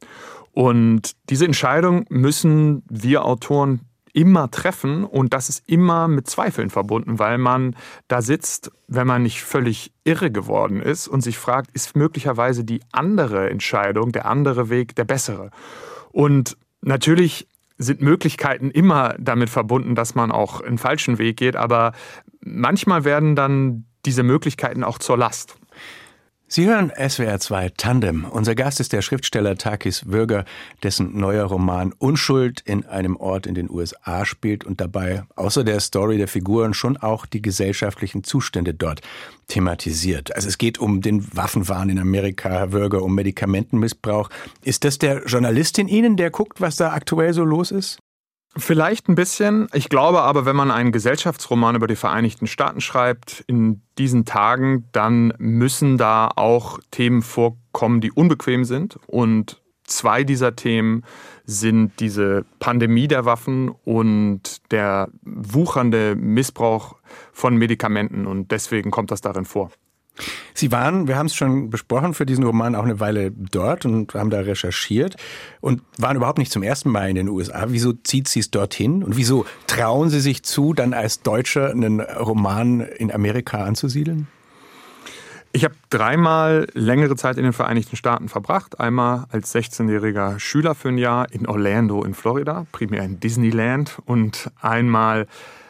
Und 0.51 1.11
diese 1.29 1.45
Entscheidung 1.45 2.05
müssen 2.09 2.83
wir 2.87 3.25
Autoren 3.25 3.81
immer 4.13 4.49
treffen 4.49 5.03
und 5.03 5.33
das 5.33 5.49
ist 5.49 5.67
immer 5.69 6.07
mit 6.07 6.27
Zweifeln 6.27 6.69
verbunden, 6.71 7.19
weil 7.19 7.37
man 7.37 7.75
da 8.07 8.21
sitzt, 8.21 8.71
wenn 8.87 9.05
man 9.05 9.21
nicht 9.21 9.43
völlig 9.43 9.91
irre 10.03 10.31
geworden 10.31 10.81
ist 10.81 11.07
und 11.07 11.21
sich 11.21 11.37
fragt, 11.37 11.69
ist 11.73 11.95
möglicherweise 11.95 12.63
die 12.63 12.81
andere 12.91 13.49
Entscheidung, 13.49 14.11
der 14.11 14.25
andere 14.25 14.69
Weg 14.69 14.95
der 14.95 15.03
bessere? 15.03 15.51
Und 16.11 16.57
natürlich 16.81 17.47
sind 17.77 18.01
Möglichkeiten 18.01 18.71
immer 18.71 19.15
damit 19.19 19.51
verbunden, 19.51 19.93
dass 19.93 20.15
man 20.15 20.31
auch 20.31 20.61
einen 20.61 20.79
falschen 20.79 21.19
Weg 21.19 21.37
geht, 21.37 21.55
aber 21.55 21.91
manchmal 22.41 23.03
werden 23.03 23.35
dann 23.35 23.85
diese 24.05 24.23
Möglichkeiten 24.23 24.83
auch 24.83 24.97
zur 24.97 25.17
Last. 25.17 25.57
Sie 26.49 26.65
hören 26.65 26.93
SWR 26.95 27.41
2 27.41 27.71
Tandem. 27.75 28.23
Unser 28.23 28.55
Gast 28.55 28.79
ist 28.79 28.93
der 28.93 29.01
Schriftsteller 29.01 29.57
Takis 29.57 30.07
Würger, 30.07 30.45
dessen 30.81 31.19
neuer 31.19 31.43
Roman 31.43 31.91
Unschuld 31.97 32.61
in 32.61 32.85
einem 32.85 33.17
Ort 33.17 33.45
in 33.45 33.53
den 33.53 33.69
USA 33.69 34.25
spielt 34.25 34.63
und 34.63 34.79
dabei 34.79 35.23
außer 35.35 35.65
der 35.65 35.81
Story 35.81 36.17
der 36.17 36.29
Figuren 36.29 36.73
schon 36.73 36.95
auch 36.95 37.25
die 37.25 37.41
gesellschaftlichen 37.41 38.23
Zustände 38.23 38.73
dort 38.73 39.01
thematisiert. 39.47 40.33
Also 40.37 40.47
es 40.47 40.57
geht 40.57 40.79
um 40.79 41.01
den 41.01 41.35
Waffenwahn 41.35 41.89
in 41.89 41.99
Amerika, 41.99 42.47
Herr 42.47 42.71
Würger, 42.71 43.03
um 43.03 43.13
Medikamentenmissbrauch. 43.13 44.29
Ist 44.63 44.85
das 44.85 44.99
der 44.99 45.25
Journalist 45.25 45.77
in 45.79 45.89
Ihnen, 45.89 46.15
der 46.15 46.31
guckt, 46.31 46.61
was 46.61 46.77
da 46.77 46.93
aktuell 46.93 47.33
so 47.33 47.43
los 47.43 47.71
ist? 47.71 47.99
Vielleicht 48.57 49.07
ein 49.07 49.15
bisschen. 49.15 49.67
Ich 49.73 49.87
glaube 49.89 50.21
aber, 50.21 50.45
wenn 50.45 50.55
man 50.55 50.71
einen 50.71 50.91
Gesellschaftsroman 50.91 51.75
über 51.75 51.87
die 51.87 51.95
Vereinigten 51.95 52.47
Staaten 52.47 52.81
schreibt 52.81 53.43
in 53.47 53.81
diesen 53.97 54.25
Tagen, 54.25 54.85
dann 54.91 55.33
müssen 55.37 55.97
da 55.97 56.29
auch 56.35 56.79
Themen 56.89 57.21
vorkommen, 57.21 58.01
die 58.01 58.11
unbequem 58.11 58.65
sind. 58.65 58.97
Und 59.05 59.61
zwei 59.83 60.23
dieser 60.23 60.55
Themen 60.55 61.03
sind 61.45 61.99
diese 61.99 62.45
Pandemie 62.59 63.07
der 63.07 63.25
Waffen 63.25 63.69
und 63.69 64.71
der 64.71 65.09
wuchernde 65.21 66.15
Missbrauch 66.15 66.95
von 67.31 67.57
Medikamenten. 67.57 68.25
Und 68.25 68.51
deswegen 68.51 68.89
kommt 68.89 69.11
das 69.11 69.21
darin 69.21 69.45
vor. 69.45 69.71
Sie 70.53 70.71
waren, 70.71 71.07
wir 71.07 71.17
haben 71.17 71.27
es 71.27 71.35
schon 71.35 71.69
besprochen, 71.69 72.13
für 72.13 72.25
diesen 72.25 72.43
Roman 72.43 72.75
auch 72.75 72.83
eine 72.83 72.99
Weile 72.99 73.31
dort 73.31 73.85
und 73.85 74.13
haben 74.13 74.29
da 74.29 74.39
recherchiert 74.39 75.15
und 75.61 75.81
waren 75.97 76.17
überhaupt 76.17 76.39
nicht 76.39 76.51
zum 76.51 76.63
ersten 76.63 76.89
Mal 76.89 77.09
in 77.09 77.15
den 77.15 77.29
USA. 77.29 77.65
Wieso 77.67 77.93
zieht 77.93 78.27
Sie 78.27 78.39
es 78.39 78.51
dorthin 78.51 79.03
und 79.03 79.17
wieso 79.17 79.45
trauen 79.67 80.09
Sie 80.09 80.19
sich 80.19 80.43
zu, 80.43 80.73
dann 80.73 80.93
als 80.93 81.21
Deutscher 81.21 81.69
einen 81.69 82.01
Roman 82.01 82.81
in 82.81 83.11
Amerika 83.11 83.63
anzusiedeln? 83.63 84.27
Ich 85.53 85.63
habe 85.63 85.75
dreimal 85.89 86.67
längere 86.73 87.15
Zeit 87.15 87.37
in 87.37 87.43
den 87.43 87.53
Vereinigten 87.53 87.95
Staaten 87.95 88.29
verbracht. 88.29 88.79
Einmal 88.79 89.25
als 89.31 89.55
16-jähriger 89.55 90.39
Schüler 90.39 90.75
für 90.75 90.89
ein 90.89 90.97
Jahr 90.97 91.31
in 91.31 91.47
Orlando 91.47 92.03
in 92.03 92.13
Florida, 92.13 92.67
primär 92.71 93.03
in 93.03 93.19
Disneyland 93.19 93.97
und 94.05 94.51
einmal 94.61 95.25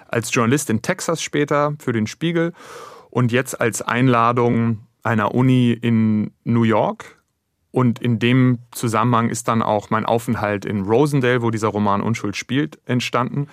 als 0.10 0.34
Journalist 0.34 0.70
in 0.70 0.82
Texas 0.82 1.22
später 1.22 1.74
für 1.80 1.94
den 1.94 2.08
Spiegel 2.08 2.54
und 3.18 3.32
jetzt 3.32 3.60
als 3.60 3.82
Einladung 3.82 4.86
einer 5.02 5.34
Uni 5.34 5.72
in 5.72 6.30
New 6.44 6.62
York. 6.62 7.18
Und 7.72 7.98
in 7.98 8.20
dem 8.20 8.60
Zusammenhang 8.70 9.30
ist 9.30 9.48
dann 9.48 9.64
auch 9.64 9.90
mein 9.90 10.06
Aufenthalt 10.06 10.66
in 10.66 10.84
Rosendale, 10.84 11.42
wo 11.42 11.50
dieser 11.50 11.70
Roman 11.70 12.04
Unschuld 12.04 12.36
spielt, 12.36 12.78
entstanden. 12.86 13.48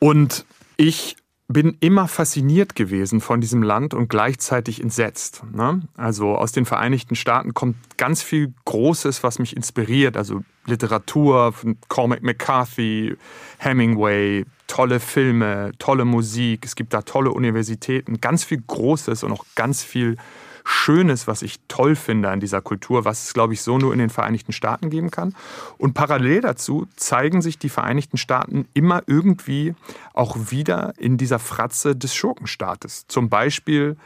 Und 0.00 0.44
ich 0.76 1.14
bin 1.46 1.76
immer 1.78 2.08
fasziniert 2.08 2.74
gewesen 2.74 3.20
von 3.20 3.40
diesem 3.40 3.62
Land 3.62 3.94
und 3.94 4.08
gleichzeitig 4.08 4.82
entsetzt. 4.82 5.44
Ne? 5.54 5.82
Also 5.96 6.34
aus 6.34 6.50
den 6.50 6.64
Vereinigten 6.64 7.14
Staaten 7.14 7.54
kommt 7.54 7.76
ganz 7.96 8.24
viel 8.24 8.54
Großes, 8.64 9.22
was 9.22 9.38
mich 9.38 9.56
inspiriert. 9.56 10.16
Also 10.16 10.42
Literatur 10.66 11.54
Cormac 11.86 12.24
McCarthy, 12.24 13.16
Hemingway, 13.58 14.44
tolle 14.68 15.00
Filme, 15.00 15.72
tolle 15.80 16.04
Musik. 16.04 16.64
Es 16.64 16.76
gibt 16.76 16.94
da 16.94 17.02
tolle 17.02 17.32
Universitäten, 17.32 18.20
ganz 18.20 18.44
viel 18.44 18.62
Großes 18.64 19.24
und 19.24 19.32
auch 19.32 19.44
ganz 19.56 19.82
viel 19.82 20.16
Schönes, 20.64 21.26
was 21.26 21.40
ich 21.40 21.60
toll 21.66 21.96
finde 21.96 22.28
an 22.28 22.40
dieser 22.40 22.60
Kultur, 22.60 23.06
was 23.06 23.24
es, 23.24 23.34
glaube 23.34 23.54
ich, 23.54 23.62
so 23.62 23.78
nur 23.78 23.92
in 23.94 23.98
den 23.98 24.10
Vereinigten 24.10 24.52
Staaten 24.52 24.90
geben 24.90 25.10
kann. 25.10 25.34
Und 25.78 25.94
parallel 25.94 26.42
dazu 26.42 26.86
zeigen 26.94 27.40
sich 27.40 27.58
die 27.58 27.70
Vereinigten 27.70 28.18
Staaten 28.18 28.68
immer 28.74 29.02
irgendwie 29.06 29.74
auch 30.12 30.36
wieder 30.50 30.92
in 30.98 31.16
dieser 31.16 31.38
Fratze 31.38 31.96
des 31.96 32.14
Schurkenstaates. 32.14 33.06
Zum 33.08 33.30
Beispiel 33.30 33.96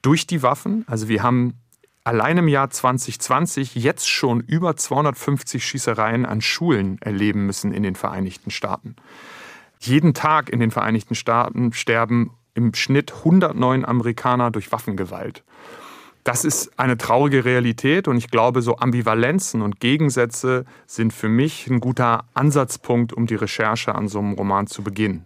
durch 0.00 0.26
die 0.26 0.42
Waffen. 0.42 0.84
Also 0.88 1.08
wir 1.08 1.22
haben 1.22 1.52
allein 2.02 2.38
im 2.38 2.48
Jahr 2.48 2.70
2020 2.70 3.74
jetzt 3.74 4.08
schon 4.08 4.40
über 4.40 4.74
250 4.74 5.62
Schießereien 5.62 6.24
an 6.24 6.40
Schulen 6.40 6.96
erleben 7.02 7.44
müssen 7.44 7.72
in 7.74 7.82
den 7.82 7.94
Vereinigten 7.94 8.50
Staaten. 8.50 8.96
Jeden 9.80 10.14
Tag 10.14 10.48
in 10.48 10.60
den 10.60 10.70
Vereinigten 10.70 11.14
Staaten 11.14 11.72
sterben 11.72 12.32
im 12.54 12.74
Schnitt 12.74 13.12
109 13.12 13.84
Amerikaner 13.84 14.50
durch 14.50 14.72
Waffengewalt. 14.72 15.44
Das 16.24 16.44
ist 16.44 16.76
eine 16.76 16.98
traurige 16.98 17.44
Realität 17.44 18.08
und 18.08 18.16
ich 18.16 18.32
glaube, 18.32 18.60
so 18.60 18.78
Ambivalenzen 18.78 19.62
und 19.62 19.78
Gegensätze 19.78 20.64
sind 20.86 21.12
für 21.12 21.28
mich 21.28 21.68
ein 21.68 21.78
guter 21.78 22.24
Ansatzpunkt, 22.34 23.12
um 23.12 23.26
die 23.26 23.36
Recherche 23.36 23.94
an 23.94 24.08
so 24.08 24.18
einem 24.18 24.32
Roman 24.32 24.66
zu 24.66 24.82
beginnen. 24.82 25.24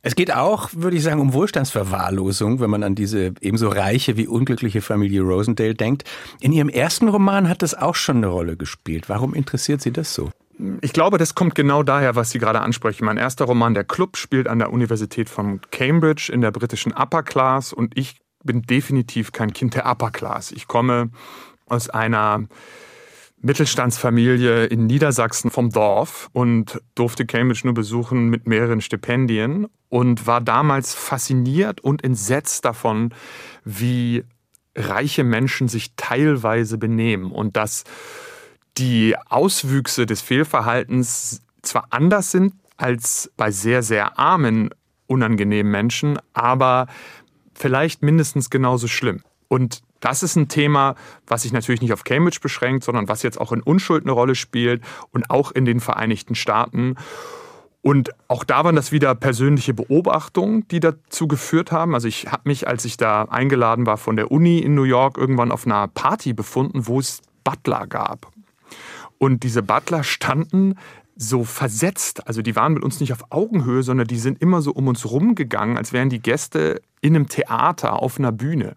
Es 0.00 0.14
geht 0.14 0.32
auch, 0.32 0.70
würde 0.72 0.96
ich 0.96 1.02
sagen, 1.02 1.20
um 1.20 1.34
Wohlstandsverwahrlosung, 1.34 2.60
wenn 2.60 2.70
man 2.70 2.84
an 2.84 2.94
diese 2.94 3.34
ebenso 3.42 3.68
reiche 3.68 4.16
wie 4.16 4.26
unglückliche 4.26 4.80
Familie 4.80 5.20
Rosendale 5.20 5.74
denkt. 5.74 6.04
In 6.40 6.52
Ihrem 6.52 6.70
ersten 6.70 7.08
Roman 7.08 7.46
hat 7.48 7.60
das 7.60 7.74
auch 7.74 7.96
schon 7.96 8.18
eine 8.18 8.28
Rolle 8.28 8.56
gespielt. 8.56 9.10
Warum 9.10 9.34
interessiert 9.34 9.82
Sie 9.82 9.90
das 9.90 10.14
so? 10.14 10.30
Ich 10.80 10.92
glaube, 10.92 11.18
das 11.18 11.34
kommt 11.34 11.54
genau 11.54 11.82
daher, 11.82 12.16
was 12.16 12.30
Sie 12.30 12.38
gerade 12.38 12.60
ansprechen. 12.60 13.04
Mein 13.04 13.16
erster 13.16 13.44
Roman, 13.44 13.74
Der 13.74 13.84
Club, 13.84 14.16
spielt 14.16 14.48
an 14.48 14.58
der 14.58 14.72
Universität 14.72 15.28
von 15.28 15.60
Cambridge 15.70 16.30
in 16.32 16.40
der 16.40 16.50
britischen 16.50 16.92
Upper 16.92 17.22
Class 17.22 17.72
und 17.72 17.96
ich 17.96 18.20
bin 18.42 18.62
definitiv 18.62 19.32
kein 19.32 19.52
Kind 19.52 19.74
der 19.74 19.86
Upper 19.86 20.10
Class. 20.10 20.52
Ich 20.52 20.66
komme 20.66 21.10
aus 21.66 21.88
einer 21.90 22.46
Mittelstandsfamilie 23.40 24.64
in 24.66 24.86
Niedersachsen 24.86 25.50
vom 25.50 25.70
Dorf 25.70 26.28
und 26.32 26.80
durfte 26.96 27.24
Cambridge 27.24 27.60
nur 27.64 27.74
besuchen 27.74 28.28
mit 28.28 28.48
mehreren 28.48 28.80
Stipendien 28.80 29.68
und 29.88 30.26
war 30.26 30.40
damals 30.40 30.94
fasziniert 30.94 31.80
und 31.80 32.02
entsetzt 32.02 32.64
davon, 32.64 33.14
wie 33.64 34.24
reiche 34.74 35.22
Menschen 35.22 35.68
sich 35.68 35.94
teilweise 35.96 36.78
benehmen 36.78 37.30
und 37.30 37.56
dass 37.56 37.84
die 38.76 39.16
Auswüchse 39.28 40.06
des 40.06 40.20
Fehlverhaltens 40.20 41.42
zwar 41.62 41.86
anders 41.90 42.30
sind 42.30 42.54
als 42.76 43.30
bei 43.36 43.50
sehr, 43.50 43.82
sehr 43.82 44.18
armen, 44.18 44.70
unangenehmen 45.06 45.70
Menschen, 45.70 46.18
aber 46.32 46.86
vielleicht 47.54 48.02
mindestens 48.02 48.50
genauso 48.50 48.86
schlimm. 48.86 49.22
Und 49.48 49.82
das 50.00 50.22
ist 50.22 50.36
ein 50.36 50.48
Thema, 50.48 50.94
was 51.26 51.42
sich 51.42 51.52
natürlich 51.52 51.80
nicht 51.80 51.92
auf 51.92 52.04
Cambridge 52.04 52.38
beschränkt, 52.40 52.84
sondern 52.84 53.08
was 53.08 53.22
jetzt 53.22 53.40
auch 53.40 53.52
in 53.52 53.62
Unschuld 53.62 54.04
eine 54.04 54.12
Rolle 54.12 54.36
spielt 54.36 54.82
und 55.10 55.28
auch 55.30 55.50
in 55.50 55.64
den 55.64 55.80
Vereinigten 55.80 56.36
Staaten. 56.36 56.94
Und 57.82 58.10
auch 58.28 58.44
da 58.44 58.64
waren 58.64 58.76
das 58.76 58.92
wieder 58.92 59.14
persönliche 59.14 59.74
Beobachtungen, 59.74 60.68
die 60.68 60.80
dazu 60.80 61.26
geführt 61.26 61.72
haben. 61.72 61.94
Also 61.94 62.06
ich 62.06 62.26
habe 62.30 62.42
mich, 62.44 62.68
als 62.68 62.84
ich 62.84 62.96
da 62.96 63.22
eingeladen 63.22 63.86
war 63.86 63.96
von 63.96 64.16
der 64.16 64.30
Uni 64.30 64.58
in 64.58 64.74
New 64.74 64.82
York, 64.84 65.16
irgendwann 65.16 65.50
auf 65.50 65.66
einer 65.66 65.88
Party 65.88 66.32
befunden, 66.32 66.86
wo 66.86 67.00
es 67.00 67.22
Butler 67.42 67.86
gab. 67.86 68.30
Und 69.18 69.42
diese 69.42 69.62
Butler 69.62 70.04
standen 70.04 70.76
so 71.16 71.42
versetzt. 71.42 72.26
Also 72.28 72.42
die 72.42 72.54
waren 72.54 72.74
mit 72.74 72.84
uns 72.84 73.00
nicht 73.00 73.12
auf 73.12 73.24
Augenhöhe, 73.30 73.82
sondern 73.82 74.06
die 74.06 74.18
sind 74.18 74.40
immer 74.40 74.62
so 74.62 74.70
um 74.70 74.86
uns 74.86 75.10
rumgegangen, 75.10 75.76
als 75.76 75.92
wären 75.92 76.10
die 76.10 76.22
Gäste 76.22 76.80
in 77.00 77.16
einem 77.16 77.28
Theater 77.28 78.00
auf 78.00 78.18
einer 78.18 78.30
Bühne. 78.30 78.74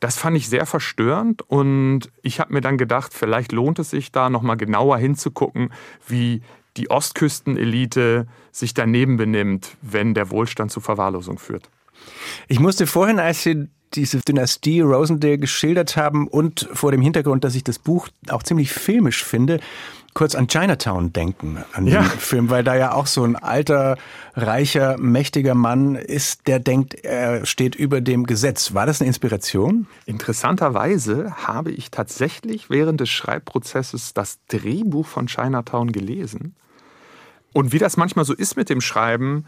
Das 0.00 0.16
fand 0.16 0.36
ich 0.36 0.48
sehr 0.48 0.64
verstörend 0.64 1.42
und 1.42 2.10
ich 2.22 2.40
habe 2.40 2.54
mir 2.54 2.62
dann 2.62 2.78
gedacht, 2.78 3.12
vielleicht 3.12 3.52
lohnt 3.52 3.78
es 3.78 3.90
sich 3.90 4.10
da 4.10 4.30
nochmal 4.30 4.56
genauer 4.56 4.96
hinzugucken, 4.96 5.70
wie 6.08 6.42
die 6.78 6.90
Ostküstenelite 6.90 8.26
sich 8.50 8.72
daneben 8.72 9.18
benimmt, 9.18 9.76
wenn 9.82 10.14
der 10.14 10.30
Wohlstand 10.30 10.72
zu 10.72 10.80
Verwahrlosung 10.80 11.38
führt. 11.38 11.68
Ich 12.48 12.58
musste 12.58 12.86
vorhin, 12.86 13.18
als 13.18 13.42
Sie 13.42 13.68
diese 13.94 14.20
Dynastie 14.20 14.80
Rosendale 14.80 15.38
geschildert 15.38 15.96
haben 15.96 16.28
und 16.28 16.68
vor 16.72 16.92
dem 16.92 17.02
Hintergrund, 17.02 17.44
dass 17.44 17.54
ich 17.54 17.64
das 17.64 17.78
Buch 17.78 18.08
auch 18.28 18.42
ziemlich 18.42 18.72
filmisch 18.72 19.24
finde, 19.24 19.60
kurz 20.14 20.34
an 20.34 20.46
Chinatown 20.46 21.12
denken, 21.12 21.64
an 21.72 21.86
ja. 21.86 22.02
den 22.02 22.10
Film, 22.18 22.50
weil 22.50 22.64
da 22.64 22.76
ja 22.76 22.92
auch 22.92 23.06
so 23.06 23.24
ein 23.24 23.36
alter, 23.36 23.96
reicher, 24.34 24.98
mächtiger 24.98 25.54
Mann 25.54 25.94
ist, 25.94 26.46
der 26.46 26.58
denkt, 26.58 26.94
er 27.04 27.46
steht 27.46 27.74
über 27.74 28.00
dem 28.00 28.26
Gesetz. 28.26 28.74
War 28.74 28.86
das 28.86 29.00
eine 29.00 29.08
Inspiration? 29.08 29.86
Interessanterweise 30.04 31.46
habe 31.46 31.70
ich 31.70 31.90
tatsächlich 31.90 32.68
während 32.68 33.00
des 33.00 33.08
Schreibprozesses 33.08 34.12
das 34.12 34.38
Drehbuch 34.48 35.06
von 35.06 35.26
Chinatown 35.26 35.92
gelesen. 35.92 36.54
Und 37.54 37.72
wie 37.72 37.78
das 37.78 37.96
manchmal 37.96 38.24
so 38.24 38.34
ist 38.34 38.56
mit 38.56 38.68
dem 38.70 38.80
Schreiben, 38.80 39.46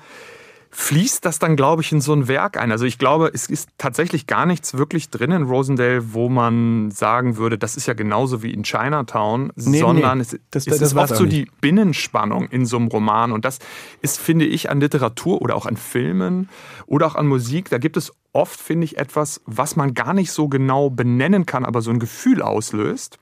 fließt 0.77 1.25
das 1.25 1.39
dann, 1.39 1.55
glaube 1.55 1.83
ich, 1.83 1.93
in 1.93 2.01
so 2.01 2.13
ein 2.13 2.27
Werk 2.27 2.59
ein. 2.59 2.73
Also 2.73 2.85
ich 2.85 2.99
glaube, 2.99 3.31
es 3.33 3.47
ist 3.47 3.69
tatsächlich 3.79 4.27
gar 4.27 4.45
nichts 4.45 4.75
wirklich 4.75 5.09
drin 5.09 5.31
in 5.31 5.45
Rosendale, 5.45 6.13
wo 6.15 6.29
man 6.29 6.91
sagen 6.91 7.37
würde, 7.37 7.57
das 7.57 7.77
ist 7.77 7.87
ja 7.87 7.95
genauso 7.95 8.43
wie 8.43 8.53
in 8.53 8.65
Chinatown, 8.65 9.53
nee, 9.55 9.79
sondern 9.79 10.19
nee, 10.19 10.23
es, 10.23 10.31
das, 10.51 10.67
es 10.67 10.79
das 10.81 10.93
ist 10.93 10.97
oft 10.97 11.15
so 11.15 11.27
die 11.27 11.49
Binnenspannung 11.61 12.49
in 12.49 12.67
so 12.67 12.77
einem 12.77 12.89
Roman. 12.89 13.31
Und 13.31 13.45
das 13.45 13.61
ist, 14.03 14.21
finde 14.21 14.47
ich, 14.47 14.69
an 14.69 14.81
Literatur 14.81 15.41
oder 15.43 15.55
auch 15.55 15.67
an 15.67 15.77
Filmen 15.77 16.51
oder 16.87 17.07
auch 17.07 17.15
an 17.15 17.29
Musik, 17.29 17.71
da 17.71 17.79
gibt 17.79 17.97
es 17.97 18.13
oft, 18.33 18.59
finde 18.61 18.85
ich, 18.85 18.99
etwas, 18.99 19.43
was 19.47 19.77
man 19.77 19.95
gar 19.95 20.13
nicht 20.13 20.33
so 20.33 20.49
genau 20.49 20.91
benennen 20.91 21.47
kann, 21.47 21.65
aber 21.65 21.83
so 21.83 21.93
ein 21.93 22.01
Gefühl 22.01 22.43
auslöst. 22.43 23.19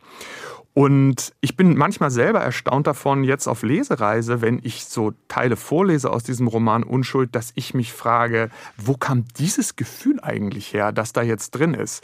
Und 0.75 1.35
ich 1.43 1.57
bin 1.57 1.77
manchmal 1.77 2.11
selber 2.11 2.41
erstaunt 2.41 2.87
davon, 2.87 3.25
jetzt 3.25 3.47
auf 3.47 3.63
Lesereise, 3.63 4.41
wenn 4.41 4.59
ich 4.63 4.87
so 4.87 5.13
Teile 5.29 5.57
vorlese 5.57 6.11
aus 6.11 6.25
diesem 6.25 6.47
Roman 6.47 6.83
Unschuld, 6.83 7.35
dass 7.35 7.53
ich 7.57 7.75
mich 7.75 7.93
frage, 7.93 8.49
wo 8.79 8.97
kam 8.97 9.27
dieses 9.39 9.77
Gefühl 9.77 10.19
eigentlich 10.21 10.73
her, 10.73 10.91
das 10.93 11.13
da 11.13 11.23
jetzt 11.23 11.51
drin 11.51 11.75
ist? 11.75 12.03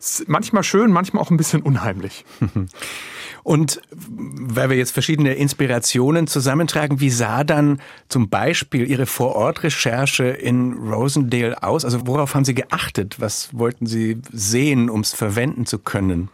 ist 0.00 0.28
manchmal 0.28 0.64
schön, 0.64 0.90
manchmal 0.90 1.22
auch 1.22 1.30
ein 1.30 1.36
bisschen 1.36 1.62
unheimlich. 1.62 2.24
Und 3.44 3.80
weil 3.90 4.68
wir 4.68 4.76
jetzt 4.76 4.90
verschiedene 4.90 5.34
Inspirationen 5.34 6.26
zusammentragen, 6.26 7.00
wie 7.00 7.10
sah 7.10 7.44
dann 7.44 7.80
zum 8.08 8.28
Beispiel 8.28 8.86
Ihre 8.86 9.06
Vorortrecherche 9.06 10.24
in 10.24 10.72
Rosendale 10.74 11.62
aus? 11.62 11.84
Also 11.84 12.06
worauf 12.06 12.34
haben 12.34 12.44
Sie 12.44 12.54
geachtet? 12.54 13.20
Was 13.20 13.56
wollten 13.56 13.86
Sie 13.86 14.20
sehen, 14.32 14.90
um 14.90 15.00
es 15.00 15.14
verwenden 15.14 15.66
zu 15.66 15.78
können? 15.78 16.30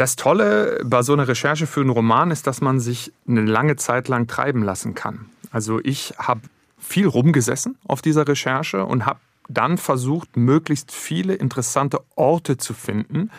Das 0.00 0.16
Tolle 0.16 0.80
bei 0.82 1.02
so 1.02 1.12
einer 1.12 1.28
Recherche 1.28 1.66
für 1.66 1.82
einen 1.82 1.90
Roman 1.90 2.30
ist, 2.30 2.46
dass 2.46 2.62
man 2.62 2.80
sich 2.80 3.12
eine 3.28 3.42
lange 3.42 3.76
Zeit 3.76 4.08
lang 4.08 4.26
treiben 4.26 4.62
lassen 4.62 4.94
kann. 4.94 5.26
Also 5.50 5.78
ich 5.84 6.14
habe 6.16 6.40
viel 6.78 7.06
rumgesessen 7.06 7.76
auf 7.86 8.00
dieser 8.00 8.26
Recherche 8.26 8.86
und 8.86 9.04
habe 9.04 9.20
dann 9.50 9.76
versucht, 9.76 10.38
möglichst 10.38 10.90
viele 10.90 11.34
interessante 11.34 12.00
Orte 12.16 12.56
zu 12.56 12.72
finden 12.72 13.30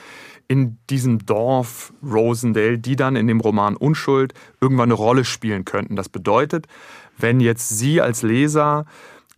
in 0.48 0.78
diesem 0.92 1.26
Dorf 1.26 1.94
Rosendale, 2.04 2.78
die 2.78 2.96
dann 2.96 3.16
in 3.16 3.26
dem 3.26 3.40
Roman 3.40 3.76
Unschuld 3.76 4.36
irgendwann 4.60 4.90
eine 4.92 4.94
Rolle 4.94 5.26
spielen 5.26 5.66
könnten. 5.66 5.96
Das 5.96 6.10
bedeutet, 6.10 6.68
wenn 7.18 7.40
jetzt 7.40 7.70
Sie 7.70 8.02
als 8.02 8.22
Leser 8.22 8.86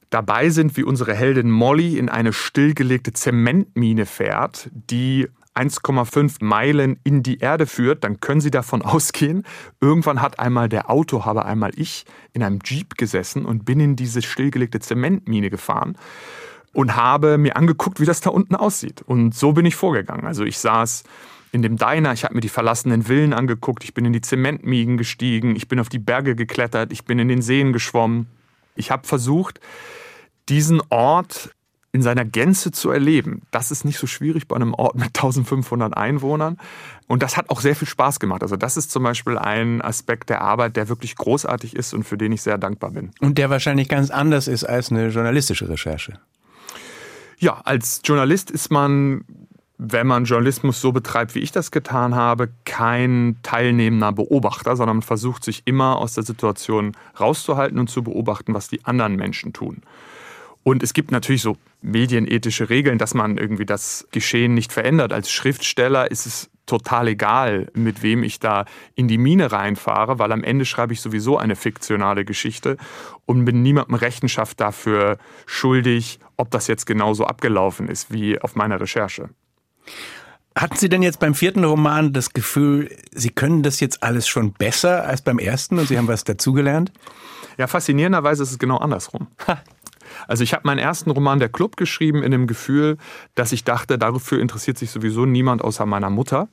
dabei 0.09 0.49
sind, 0.49 0.75
wie 0.75 0.83
unsere 0.83 1.13
Heldin 1.13 1.49
Molly 1.49 1.97
in 1.97 2.09
eine 2.09 2.33
stillgelegte 2.33 3.13
Zementmine 3.13 4.05
fährt, 4.05 4.69
die 4.73 5.29
1,5 5.55 6.43
Meilen 6.43 6.99
in 7.03 7.23
die 7.23 7.39
Erde 7.39 7.65
führt, 7.65 8.03
dann 8.03 8.19
können 8.19 8.41
Sie 8.41 8.51
davon 8.51 8.81
ausgehen, 8.83 9.43
irgendwann 9.79 10.21
hat 10.21 10.39
einmal 10.39 10.69
der 10.69 10.89
Autohaber, 10.89 11.45
einmal 11.45 11.71
ich, 11.75 12.05
in 12.33 12.43
einem 12.43 12.59
Jeep 12.63 12.97
gesessen 12.97 13.45
und 13.45 13.65
bin 13.65 13.79
in 13.79 13.95
diese 13.95 14.21
stillgelegte 14.21 14.79
Zementmine 14.79 15.49
gefahren 15.49 15.97
und 16.73 16.95
habe 16.95 17.37
mir 17.37 17.55
angeguckt, 17.55 17.99
wie 17.99 18.05
das 18.05 18.21
da 18.21 18.31
unten 18.31 18.55
aussieht. 18.55 19.01
Und 19.03 19.35
so 19.35 19.53
bin 19.53 19.65
ich 19.65 19.75
vorgegangen. 19.75 20.25
Also 20.25 20.43
ich 20.43 20.57
saß 20.57 21.03
in 21.51 21.61
dem 21.61 21.77
Diner, 21.77 22.13
ich 22.13 22.23
habe 22.23 22.33
mir 22.33 22.41
die 22.41 22.49
verlassenen 22.49 23.03
Villen 23.03 23.31
angeguckt, 23.31 23.83
ich 23.83 23.93
bin 23.93 24.05
in 24.05 24.13
die 24.13 24.21
Zementmiegen 24.21 24.97
gestiegen, 24.97 25.55
ich 25.55 25.67
bin 25.67 25.79
auf 25.79 25.87
die 25.87 25.99
Berge 25.99 26.35
geklettert, 26.35 26.91
ich 26.91 27.05
bin 27.05 27.19
in 27.19 27.27
den 27.27 27.43
Seen 27.43 27.73
geschwommen. 27.73 28.25
Ich 28.75 28.89
habe 28.89 29.05
versucht, 29.05 29.59
diesen 30.49 30.81
Ort 30.89 31.51
in 31.93 32.01
seiner 32.01 32.25
Gänze 32.25 32.71
zu 32.71 32.89
erleben. 32.89 33.43
Das 33.51 33.69
ist 33.69 33.85
nicht 33.85 33.99
so 33.99 34.07
schwierig 34.07 34.47
bei 34.47 34.55
einem 34.55 34.73
Ort 34.73 34.95
mit 34.95 35.15
1500 35.15 35.95
Einwohnern. 35.95 36.57
Und 37.07 37.21
das 37.21 37.37
hat 37.37 37.51
auch 37.51 37.61
sehr 37.61 37.75
viel 37.75 37.87
Spaß 37.87 38.19
gemacht. 38.19 38.41
Also 38.41 38.57
das 38.57 38.77
ist 38.77 38.89
zum 38.89 39.03
Beispiel 39.03 39.37
ein 39.37 39.79
Aspekt 39.81 40.29
der 40.31 40.41
Arbeit, 40.41 40.75
der 40.75 40.89
wirklich 40.89 41.15
großartig 41.15 41.75
ist 41.75 41.93
und 41.93 42.03
für 42.03 42.17
den 42.17 42.31
ich 42.31 42.41
sehr 42.41 42.57
dankbar 42.57 42.91
bin. 42.91 43.11
Und 43.21 43.37
der 43.37 43.51
wahrscheinlich 43.51 43.89
ganz 43.89 44.09
anders 44.09 44.47
ist 44.47 44.63
als 44.63 44.91
eine 44.91 45.09
journalistische 45.09 45.69
Recherche. 45.69 46.13
Ja, 47.37 47.61
als 47.63 48.01
Journalist 48.03 48.49
ist 48.49 48.71
man, 48.71 49.23
wenn 49.77 50.07
man 50.07 50.25
Journalismus 50.25 50.81
so 50.81 50.93
betreibt, 50.93 51.35
wie 51.35 51.39
ich 51.39 51.51
das 51.51 51.69
getan 51.69 52.15
habe, 52.15 52.49
kein 52.65 53.37
teilnehmender 53.43 54.13
Beobachter, 54.13 54.75
sondern 54.75 54.97
man 54.97 55.03
versucht 55.03 55.43
sich 55.43 55.61
immer 55.65 55.97
aus 55.97 56.13
der 56.13 56.23
Situation 56.23 56.93
rauszuhalten 57.19 57.77
und 57.77 57.91
zu 57.91 58.01
beobachten, 58.01 58.55
was 58.55 58.67
die 58.67 58.83
anderen 58.83 59.15
Menschen 59.15 59.53
tun. 59.53 59.83
Und 60.63 60.81
es 60.81 60.93
gibt 60.93 61.11
natürlich 61.11 61.41
so 61.41 61.57
medienethische 61.81 62.69
Regeln, 62.69 62.97
dass 62.97 63.13
man 63.13 63.37
irgendwie 63.37 63.65
das 63.65 64.07
Geschehen 64.11 64.53
nicht 64.53 64.71
verändert. 64.71 65.11
Als 65.11 65.29
Schriftsteller 65.29 66.09
ist 66.09 66.25
es 66.25 66.49
total 66.65 67.09
egal, 67.09 67.69
mit 67.73 68.01
wem 68.01 68.23
ich 68.23 68.39
da 68.39 68.65
in 68.95 69.09
die 69.09 69.17
Mine 69.17 69.51
reinfahre, 69.51 70.19
weil 70.19 70.31
am 70.31 70.43
Ende 70.43 70.63
schreibe 70.63 70.93
ich 70.93 71.01
sowieso 71.01 71.37
eine 71.37 71.57
fiktionale 71.57 72.23
Geschichte 72.23 72.77
und 73.25 73.43
bin 73.43 73.61
niemandem 73.61 73.95
Rechenschaft 73.95 74.61
dafür 74.61 75.17
schuldig, 75.45 76.19
ob 76.37 76.51
das 76.51 76.67
jetzt 76.67 76.85
genauso 76.85 77.25
abgelaufen 77.25 77.89
ist 77.89 78.13
wie 78.13 78.39
auf 78.39 78.55
meiner 78.55 78.79
Recherche. 78.79 79.29
Hatten 80.55 80.77
Sie 80.77 80.87
denn 80.87 81.01
jetzt 81.01 81.19
beim 81.19 81.33
vierten 81.33 81.63
Roman 81.65 82.13
das 82.13 82.31
Gefühl, 82.31 82.95
Sie 83.11 83.31
können 83.31 83.63
das 83.63 83.79
jetzt 83.79 84.03
alles 84.03 84.27
schon 84.27 84.53
besser 84.53 85.05
als 85.05 85.21
beim 85.21 85.39
ersten 85.39 85.79
und 85.79 85.87
Sie 85.87 85.97
haben 85.97 86.07
was 86.07 86.23
dazugelernt? 86.23 86.91
Ja, 87.57 87.67
faszinierenderweise 87.67 88.43
ist 88.43 88.51
es 88.51 88.59
genau 88.59 88.77
andersrum. 88.77 89.27
Also 90.27 90.43
ich 90.43 90.53
habe 90.53 90.63
meinen 90.65 90.79
ersten 90.79 91.11
Roman 91.11 91.39
Der 91.39 91.49
Club 91.49 91.77
geschrieben 91.77 92.23
in 92.23 92.31
dem 92.31 92.47
Gefühl, 92.47 92.97
dass 93.35 93.51
ich 93.51 93.63
dachte, 93.63 93.97
dafür 93.97 94.39
interessiert 94.39 94.77
sich 94.77 94.91
sowieso 94.91 95.25
niemand 95.25 95.61
außer 95.61 95.85
meiner 95.85 96.09
Mutter. 96.09 96.47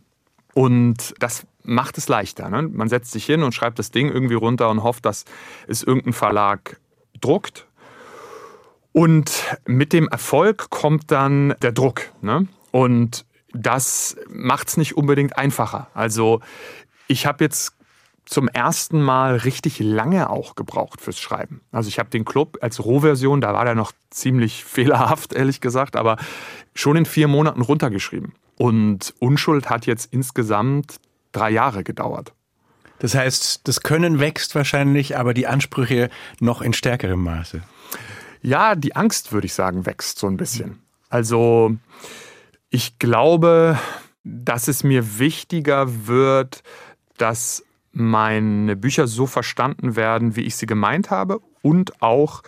Und 0.54 1.14
das 1.18 1.46
macht 1.62 1.98
es 1.98 2.08
leichter. 2.08 2.50
Ne? 2.50 2.62
Man 2.62 2.88
setzt 2.88 3.12
sich 3.12 3.24
hin 3.24 3.42
und 3.42 3.54
schreibt 3.54 3.78
das 3.78 3.90
Ding 3.90 4.10
irgendwie 4.10 4.34
runter 4.34 4.70
und 4.70 4.82
hofft, 4.82 5.06
dass 5.06 5.24
es 5.66 5.82
irgendein 5.82 6.12
Verlag 6.12 6.80
druckt. 7.20 7.66
Und 8.92 9.44
mit 9.66 9.92
dem 9.92 10.08
Erfolg 10.08 10.70
kommt 10.70 11.10
dann 11.10 11.54
der 11.62 11.72
Druck. 11.72 12.02
Ne? 12.22 12.48
Und 12.72 13.24
das 13.52 14.16
macht 14.28 14.68
es 14.68 14.76
nicht 14.76 14.96
unbedingt 14.96 15.36
einfacher. 15.38 15.88
Also 15.94 16.40
ich 17.06 17.26
habe 17.26 17.44
jetzt 17.44 17.76
zum 18.30 18.46
ersten 18.46 19.02
Mal 19.02 19.36
richtig 19.36 19.80
lange 19.80 20.30
auch 20.30 20.54
gebraucht 20.54 21.00
fürs 21.00 21.18
Schreiben. 21.18 21.62
Also 21.72 21.88
ich 21.88 21.98
habe 21.98 22.10
den 22.10 22.24
Club 22.24 22.58
als 22.60 22.84
Rohversion, 22.84 23.40
da 23.40 23.52
war 23.54 23.64
der 23.64 23.74
noch 23.74 23.90
ziemlich 24.10 24.64
fehlerhaft, 24.64 25.32
ehrlich 25.32 25.60
gesagt, 25.60 25.96
aber 25.96 26.16
schon 26.72 26.96
in 26.96 27.06
vier 27.06 27.26
Monaten 27.26 27.60
runtergeschrieben. 27.60 28.32
Und 28.56 29.14
Unschuld 29.18 29.68
hat 29.68 29.84
jetzt 29.86 30.12
insgesamt 30.12 31.00
drei 31.32 31.50
Jahre 31.50 31.82
gedauert. 31.82 32.32
Das 33.00 33.16
heißt, 33.16 33.66
das 33.66 33.82
Können 33.82 34.20
wächst 34.20 34.54
wahrscheinlich, 34.54 35.16
aber 35.16 35.34
die 35.34 35.48
Ansprüche 35.48 36.08
noch 36.38 36.62
in 36.62 36.72
stärkerem 36.72 37.24
Maße. 37.24 37.62
Ja, 38.42 38.76
die 38.76 38.94
Angst, 38.94 39.32
würde 39.32 39.46
ich 39.46 39.54
sagen, 39.54 39.86
wächst 39.86 40.20
so 40.20 40.28
ein 40.28 40.36
bisschen. 40.36 40.78
Also 41.08 41.76
ich 42.68 43.00
glaube, 43.00 43.76
dass 44.22 44.68
es 44.68 44.84
mir 44.84 45.18
wichtiger 45.18 46.06
wird, 46.06 46.62
dass 47.16 47.64
meine 47.92 48.76
Bücher 48.76 49.06
so 49.06 49.26
verstanden 49.26 49.96
werden, 49.96 50.36
wie 50.36 50.42
ich 50.42 50.56
sie 50.56 50.66
gemeint 50.66 51.10
habe 51.10 51.40
und 51.62 52.02
auch, 52.02 52.42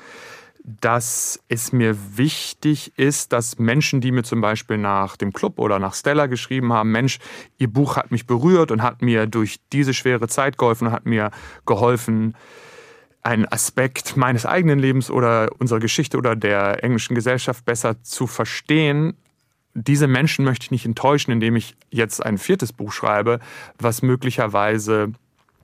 dass 0.64 1.42
es 1.48 1.72
mir 1.72 1.96
wichtig 2.16 2.92
ist, 2.96 3.32
dass 3.32 3.58
Menschen, 3.58 4.00
die 4.00 4.12
mir 4.12 4.22
zum 4.22 4.40
Beispiel 4.40 4.78
nach 4.78 5.16
dem 5.16 5.32
Club 5.32 5.58
oder 5.58 5.80
nach 5.80 5.94
Stella 5.94 6.26
geschrieben 6.26 6.72
haben, 6.72 6.92
Mensch, 6.92 7.18
ihr 7.58 7.68
Buch 7.68 7.96
hat 7.96 8.12
mich 8.12 8.26
berührt 8.26 8.70
und 8.70 8.82
hat 8.82 9.02
mir 9.02 9.26
durch 9.26 9.58
diese 9.72 9.92
schwere 9.92 10.28
Zeit 10.28 10.58
geholfen 10.58 10.86
und 10.88 10.92
hat 10.92 11.04
mir 11.04 11.32
geholfen, 11.66 12.36
einen 13.22 13.46
Aspekt 13.46 14.16
meines 14.16 14.46
eigenen 14.46 14.78
Lebens 14.78 15.10
oder 15.10 15.50
unserer 15.58 15.80
Geschichte 15.80 16.18
oder 16.18 16.34
der 16.36 16.82
englischen 16.82 17.14
Gesellschaft 17.14 17.64
besser 17.64 18.02
zu 18.02 18.26
verstehen. 18.26 19.16
Diese 19.74 20.06
Menschen 20.06 20.44
möchte 20.44 20.64
ich 20.64 20.70
nicht 20.70 20.86
enttäuschen, 20.86 21.30
indem 21.30 21.56
ich 21.56 21.76
jetzt 21.90 22.24
ein 22.24 22.36
viertes 22.36 22.72
Buch 22.72 22.92
schreibe, 22.92 23.38
was 23.78 24.02
möglicherweise 24.02 25.12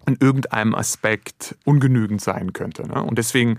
in 0.08 0.16
irgendeinem 0.20 0.74
Aspekt 0.74 1.56
ungenügend 1.64 2.20
sein 2.20 2.52
könnte. 2.52 2.88
Ne? 2.88 3.02
Und 3.02 3.18
deswegen 3.18 3.58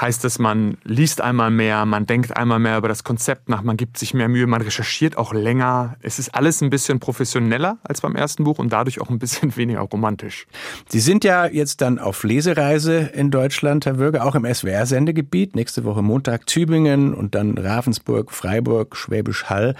heißt 0.00 0.24
es, 0.26 0.38
man 0.38 0.76
liest 0.84 1.20
einmal 1.20 1.50
mehr, 1.50 1.86
man 1.86 2.06
denkt 2.06 2.36
einmal 2.36 2.58
mehr 2.58 2.76
über 2.76 2.88
das 2.88 3.02
Konzept 3.02 3.48
nach, 3.48 3.62
man 3.62 3.76
gibt 3.76 3.96
sich 3.98 4.12
mehr 4.12 4.28
Mühe, 4.28 4.46
man 4.46 4.60
recherchiert 4.60 5.16
auch 5.16 5.32
länger. 5.32 5.96
Es 6.02 6.18
ist 6.18 6.34
alles 6.34 6.60
ein 6.60 6.70
bisschen 6.70 7.00
professioneller 7.00 7.78
als 7.82 8.02
beim 8.02 8.14
ersten 8.14 8.44
Buch 8.44 8.58
und 8.58 8.72
dadurch 8.72 9.00
auch 9.00 9.08
ein 9.08 9.18
bisschen 9.18 9.56
weniger 9.56 9.80
romantisch. 9.80 10.46
Sie 10.88 11.00
sind 11.00 11.24
ja 11.24 11.46
jetzt 11.46 11.80
dann 11.80 11.98
auf 11.98 12.22
Lesereise 12.24 12.98
in 13.14 13.30
Deutschland, 13.30 13.86
Herr 13.86 13.98
Würger, 13.98 14.24
auch 14.24 14.34
im 14.34 14.44
SWR-Sendegebiet. 14.44 15.56
Nächste 15.56 15.84
Woche 15.84 16.02
Montag 16.02 16.46
Tübingen 16.46 17.14
und 17.14 17.34
dann 17.34 17.56
Ravensburg, 17.56 18.32
Freiburg, 18.32 18.96
Schwäbisch 18.96 19.44
Hall. 19.44 19.74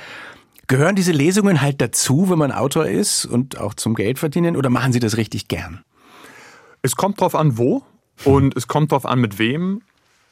Gehören 0.68 0.96
diese 0.96 1.12
Lesungen 1.12 1.60
halt 1.60 1.80
dazu, 1.80 2.28
wenn 2.28 2.38
man 2.38 2.50
Autor 2.50 2.86
ist 2.86 3.24
und 3.24 3.58
auch 3.58 3.74
zum 3.74 3.94
Geld 3.94 4.18
verdienen 4.18 4.56
oder 4.56 4.68
machen 4.68 4.92
Sie 4.92 4.98
das 4.98 5.16
richtig 5.16 5.46
gern? 5.46 5.84
Es 6.82 6.96
kommt 6.96 7.20
drauf 7.20 7.36
an, 7.36 7.56
wo 7.56 7.84
und 8.24 8.56
es 8.56 8.66
kommt 8.66 8.90
drauf 8.90 9.06
an, 9.06 9.20
mit 9.20 9.38
wem. 9.38 9.82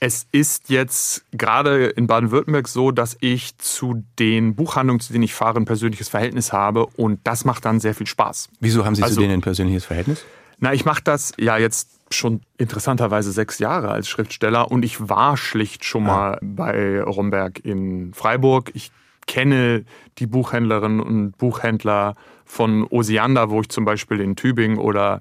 Es 0.00 0.26
ist 0.32 0.70
jetzt 0.70 1.24
gerade 1.30 1.86
in 1.86 2.08
Baden-Württemberg 2.08 2.66
so, 2.66 2.90
dass 2.90 3.16
ich 3.20 3.56
zu 3.58 4.04
den 4.18 4.56
Buchhandlungen, 4.56 5.00
zu 5.00 5.12
denen 5.12 5.22
ich 5.22 5.34
fahre, 5.34 5.58
ein 5.58 5.66
persönliches 5.66 6.08
Verhältnis 6.08 6.52
habe 6.52 6.86
und 6.86 7.20
das 7.24 7.44
macht 7.44 7.64
dann 7.64 7.78
sehr 7.78 7.94
viel 7.94 8.08
Spaß. 8.08 8.48
Wieso 8.58 8.84
haben 8.84 8.96
Sie 8.96 9.04
also, 9.04 9.14
zu 9.14 9.20
denen 9.20 9.34
ein 9.34 9.40
persönliches 9.40 9.84
Verhältnis? 9.84 10.24
Na, 10.58 10.74
ich 10.74 10.84
mache 10.84 11.02
das 11.04 11.32
ja 11.38 11.58
jetzt 11.58 11.90
schon 12.10 12.40
interessanterweise 12.58 13.30
sechs 13.30 13.60
Jahre 13.60 13.90
als 13.90 14.08
Schriftsteller 14.08 14.70
und 14.70 14.84
ich 14.84 15.08
war 15.08 15.36
schlicht 15.36 15.84
schon 15.84 16.04
ah. 16.04 16.06
mal 16.06 16.38
bei 16.42 17.00
Romberg 17.02 17.64
in 17.64 18.12
Freiburg. 18.14 18.72
Ich 18.74 18.90
kenne 19.26 19.84
die 20.18 20.26
Buchhändlerinnen 20.26 21.00
und 21.00 21.38
Buchhändler 21.38 22.14
von 22.44 22.86
Osiander, 22.88 23.50
wo 23.50 23.60
ich 23.60 23.68
zum 23.68 23.84
Beispiel 23.84 24.20
in 24.20 24.36
Tübingen 24.36 24.78
oder 24.78 25.20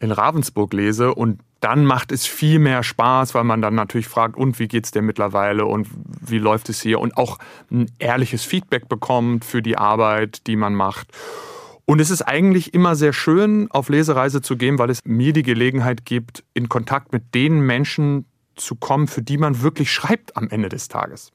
in 0.00 0.10
Ravensburg 0.10 0.72
lese 0.72 1.14
und 1.14 1.40
dann 1.60 1.84
macht 1.84 2.10
es 2.10 2.26
viel 2.26 2.58
mehr 2.58 2.82
Spaß, 2.82 3.34
weil 3.36 3.44
man 3.44 3.62
dann 3.62 3.76
natürlich 3.76 4.08
fragt, 4.08 4.36
und 4.36 4.58
wie 4.58 4.66
geht 4.66 4.84
es 4.84 4.90
dir 4.90 5.00
mittlerweile 5.00 5.64
und 5.64 5.86
wie 6.20 6.38
läuft 6.38 6.68
es 6.68 6.82
hier 6.82 6.98
und 6.98 7.16
auch 7.16 7.38
ein 7.70 7.86
ehrliches 8.00 8.44
Feedback 8.44 8.88
bekommt 8.88 9.44
für 9.44 9.62
die 9.62 9.78
Arbeit, 9.78 10.48
die 10.48 10.56
man 10.56 10.74
macht. 10.74 11.06
Und 11.84 12.00
es 12.00 12.10
ist 12.10 12.22
eigentlich 12.22 12.74
immer 12.74 12.96
sehr 12.96 13.12
schön, 13.12 13.70
auf 13.70 13.88
Lesereise 13.88 14.42
zu 14.42 14.56
gehen, 14.56 14.78
weil 14.78 14.90
es 14.90 15.00
mir 15.04 15.32
die 15.32 15.44
Gelegenheit 15.44 16.04
gibt, 16.04 16.42
in 16.52 16.68
Kontakt 16.68 17.12
mit 17.12 17.32
den 17.32 17.60
Menschen 17.60 18.26
zu 18.56 18.74
kommen, 18.74 19.06
für 19.06 19.22
die 19.22 19.38
man 19.38 19.62
wirklich 19.62 19.92
schreibt 19.92 20.36
am 20.36 20.48
Ende 20.48 20.68
des 20.68 20.88
Tages. 20.88 21.30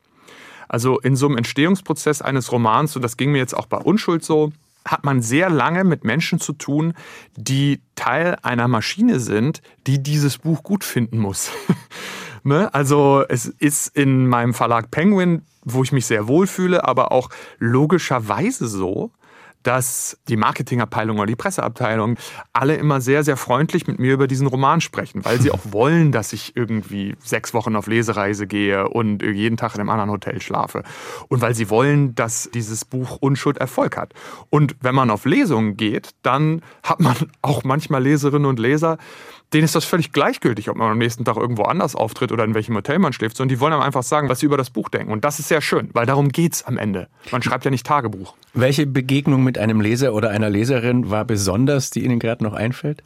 Also 0.67 0.99
in 0.99 1.15
so 1.15 1.27
einem 1.27 1.37
Entstehungsprozess 1.37 2.21
eines 2.21 2.51
Romans, 2.51 2.95
und 2.95 3.01
das 3.01 3.17
ging 3.17 3.31
mir 3.31 3.39
jetzt 3.39 3.55
auch 3.55 3.67
bei 3.67 3.77
Unschuld 3.77 4.23
so, 4.23 4.51
hat 4.85 5.03
man 5.03 5.21
sehr 5.21 5.49
lange 5.49 5.83
mit 5.83 6.03
Menschen 6.03 6.39
zu 6.39 6.53
tun, 6.53 6.93
die 7.35 7.81
Teil 7.95 8.37
einer 8.41 8.67
Maschine 8.67 9.19
sind, 9.19 9.61
die 9.85 10.01
dieses 10.01 10.37
Buch 10.37 10.63
gut 10.63 10.83
finden 10.83 11.17
muss. 11.19 11.51
ne? 12.43 12.73
Also 12.73 13.23
es 13.27 13.45
ist 13.45 13.87
in 13.95 14.27
meinem 14.27 14.53
Verlag 14.53 14.91
Penguin, 14.91 15.41
wo 15.63 15.83
ich 15.83 15.91
mich 15.91 16.05
sehr 16.05 16.27
wohlfühle, 16.27 16.85
aber 16.85 17.11
auch 17.11 17.29
logischerweise 17.59 18.67
so, 18.67 19.11
dass 19.63 20.17
die 20.27 20.37
Marketingabteilung 20.37 21.17
oder 21.17 21.27
die 21.27 21.35
Presseabteilung 21.35 22.17
alle 22.53 22.75
immer 22.75 23.01
sehr, 23.01 23.23
sehr 23.23 23.37
freundlich 23.37 23.87
mit 23.87 23.99
mir 23.99 24.13
über 24.13 24.27
diesen 24.27 24.47
Roman 24.47 24.81
sprechen, 24.81 25.25
weil 25.25 25.41
sie 25.41 25.51
auch 25.57 25.59
wollen, 25.71 26.11
dass 26.11 26.33
ich 26.33 26.55
irgendwie 26.55 27.15
sechs 27.23 27.53
Wochen 27.53 27.75
auf 27.75 27.87
Lesereise 27.87 28.47
gehe 28.47 28.87
und 28.89 29.21
jeden 29.21 29.57
Tag 29.57 29.75
in 29.75 29.81
einem 29.81 29.89
anderen 29.89 30.11
Hotel 30.11 30.41
schlafe. 30.41 30.83
Und 31.27 31.41
weil 31.41 31.55
sie 31.55 31.69
wollen, 31.69 32.15
dass 32.15 32.49
dieses 32.53 32.85
Buch 32.85 33.17
Unschuld 33.19 33.57
Erfolg 33.57 33.97
hat. 33.97 34.13
Und 34.49 34.75
wenn 34.81 34.95
man 34.95 35.09
auf 35.09 35.25
Lesungen 35.25 35.77
geht, 35.77 36.11
dann 36.21 36.61
hat 36.83 36.99
man 36.99 37.15
auch 37.41 37.63
manchmal 37.63 38.03
Leserinnen 38.03 38.45
und 38.45 38.59
Leser, 38.59 38.97
denen 39.53 39.63
ist 39.63 39.75
das 39.75 39.85
völlig 39.85 40.11
gleichgültig, 40.11 40.69
ob 40.69 40.75
man 40.75 40.91
am 40.91 40.97
nächsten 40.97 41.23
Tag 41.23 41.37
irgendwo 41.37 41.63
anders 41.63 41.95
auftritt 41.95 42.31
oder 42.31 42.43
in 42.43 42.53
welchem 42.53 42.75
Hotel 42.75 42.99
man 42.99 43.13
schläft, 43.13 43.37
sondern 43.37 43.55
die 43.55 43.59
wollen 43.59 43.73
einem 43.73 43.81
einfach 43.81 44.03
sagen, 44.03 44.27
was 44.29 44.39
sie 44.39 44.45
über 44.45 44.57
das 44.57 44.69
Buch 44.69 44.89
denken. 44.89 45.11
Und 45.11 45.23
das 45.23 45.39
ist 45.39 45.47
sehr 45.47 45.61
schön, 45.61 45.89
weil 45.93 46.05
darum 46.05 46.29
geht 46.29 46.53
es 46.53 46.63
am 46.63 46.77
Ende. 46.77 47.07
Man 47.31 47.41
schreibt 47.41 47.63
ja 47.63 47.71
nicht 47.71 47.85
Tagebuch. 47.85 48.35
Welche 48.53 48.85
Begegnung 48.85 49.43
mit 49.43 49.57
einem 49.57 49.79
Leser 49.79 50.13
oder 50.13 50.31
einer 50.31 50.49
Leserin 50.49 51.09
war 51.09 51.23
besonders, 51.23 51.91
die 51.91 52.03
Ihnen 52.03 52.19
gerade 52.19 52.43
noch 52.43 52.53
einfällt? 52.53 53.03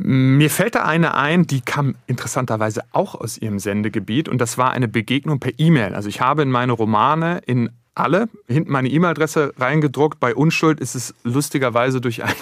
Mir 0.00 0.48
fällt 0.48 0.76
da 0.76 0.84
eine 0.84 1.14
ein, 1.14 1.46
die 1.46 1.60
kam 1.60 1.96
interessanterweise 2.06 2.82
auch 2.92 3.16
aus 3.16 3.36
ihrem 3.36 3.58
Sendegebiet 3.58 4.28
und 4.28 4.38
das 4.38 4.56
war 4.56 4.70
eine 4.70 4.86
Begegnung 4.86 5.40
per 5.40 5.52
E-Mail. 5.58 5.94
Also 5.94 6.08
ich 6.08 6.20
habe 6.20 6.42
in 6.42 6.50
meine 6.50 6.72
Romane 6.72 7.40
in 7.46 7.70
alle 7.96 8.28
hinten 8.46 8.70
meine 8.70 8.88
E-Mail-Adresse 8.88 9.54
reingedruckt. 9.58 10.20
Bei 10.20 10.34
Unschuld 10.34 10.78
ist 10.78 10.94
es 10.94 11.14
lustigerweise 11.24 12.00
durch 12.00 12.22
einen 12.22 12.34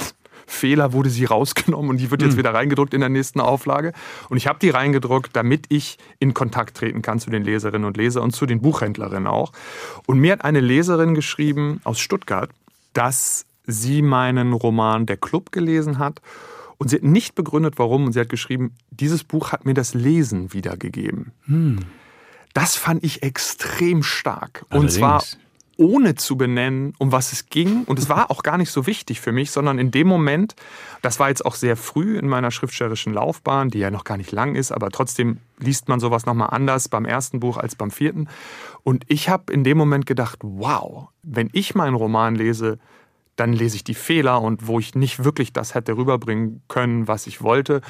Fehler 0.46 0.92
wurde 0.92 1.10
sie 1.10 1.24
rausgenommen 1.24 1.90
und 1.90 1.96
die 1.98 2.10
wird 2.10 2.22
jetzt 2.22 2.34
mhm. 2.34 2.38
wieder 2.38 2.54
reingedruckt 2.54 2.94
in 2.94 3.00
der 3.00 3.08
nächsten 3.08 3.40
Auflage. 3.40 3.92
Und 4.28 4.36
ich 4.36 4.46
habe 4.46 4.58
die 4.58 4.70
reingedruckt, 4.70 5.34
damit 5.34 5.66
ich 5.68 5.98
in 6.18 6.34
Kontakt 6.34 6.76
treten 6.76 7.02
kann 7.02 7.18
zu 7.18 7.30
den 7.30 7.42
Leserinnen 7.44 7.86
und 7.86 7.96
Lesern 7.96 8.22
und 8.22 8.34
zu 8.34 8.46
den 8.46 8.60
Buchhändlerinnen 8.60 9.26
auch. 9.26 9.52
Und 10.06 10.18
mir 10.18 10.32
hat 10.32 10.44
eine 10.44 10.60
Leserin 10.60 11.14
geschrieben 11.14 11.80
aus 11.84 11.98
Stuttgart, 11.98 12.50
dass 12.92 13.44
sie 13.66 14.02
meinen 14.02 14.52
Roman 14.52 15.06
Der 15.06 15.16
Club 15.16 15.52
gelesen 15.52 15.98
hat 15.98 16.20
und 16.78 16.88
sie 16.88 16.96
hat 16.96 17.02
nicht 17.02 17.34
begründet, 17.34 17.74
warum. 17.78 18.06
Und 18.06 18.12
sie 18.12 18.20
hat 18.20 18.28
geschrieben, 18.28 18.74
dieses 18.90 19.24
Buch 19.24 19.52
hat 19.52 19.64
mir 19.64 19.74
das 19.74 19.94
Lesen 19.94 20.52
wiedergegeben. 20.52 21.32
Hm. 21.46 21.78
Das 22.52 22.76
fand 22.76 23.04
ich 23.04 23.22
extrem 23.22 24.02
stark. 24.02 24.64
Allerdings. 24.70 24.94
Und 24.94 24.98
zwar 24.98 25.22
ohne 25.76 26.14
zu 26.14 26.36
benennen, 26.36 26.94
um 26.98 27.12
was 27.12 27.32
es 27.32 27.46
ging. 27.46 27.84
Und 27.84 27.98
es 27.98 28.08
war 28.08 28.30
auch 28.30 28.42
gar 28.42 28.58
nicht 28.58 28.70
so 28.70 28.86
wichtig 28.86 29.20
für 29.20 29.32
mich, 29.32 29.50
sondern 29.50 29.78
in 29.78 29.90
dem 29.90 30.06
Moment, 30.06 30.56
das 31.02 31.20
war 31.20 31.28
jetzt 31.28 31.44
auch 31.44 31.54
sehr 31.54 31.76
früh 31.76 32.18
in 32.18 32.28
meiner 32.28 32.50
schriftstellerischen 32.50 33.12
Laufbahn, 33.12 33.68
die 33.68 33.78
ja 33.78 33.90
noch 33.90 34.04
gar 34.04 34.16
nicht 34.16 34.32
lang 34.32 34.54
ist, 34.54 34.72
aber 34.72 34.90
trotzdem 34.90 35.38
liest 35.58 35.88
man 35.88 36.00
sowas 36.00 36.26
nochmal 36.26 36.50
anders 36.50 36.88
beim 36.88 37.04
ersten 37.04 37.40
Buch 37.40 37.56
als 37.56 37.76
beim 37.76 37.90
vierten. 37.90 38.28
Und 38.82 39.04
ich 39.08 39.28
habe 39.28 39.52
in 39.52 39.64
dem 39.64 39.78
Moment 39.78 40.06
gedacht, 40.06 40.38
wow, 40.42 41.08
wenn 41.22 41.50
ich 41.52 41.74
meinen 41.74 41.94
Roman 41.94 42.34
lese, 42.34 42.78
dann 43.36 43.52
lese 43.52 43.76
ich 43.76 43.84
die 43.84 43.94
Fehler 43.94 44.40
und 44.40 44.66
wo 44.66 44.78
ich 44.78 44.94
nicht 44.94 45.24
wirklich 45.24 45.52
das 45.52 45.74
hätte 45.74 45.96
rüberbringen 45.96 46.62
können, 46.68 47.06
was 47.06 47.26
ich 47.26 47.42
wollte. 47.42 47.82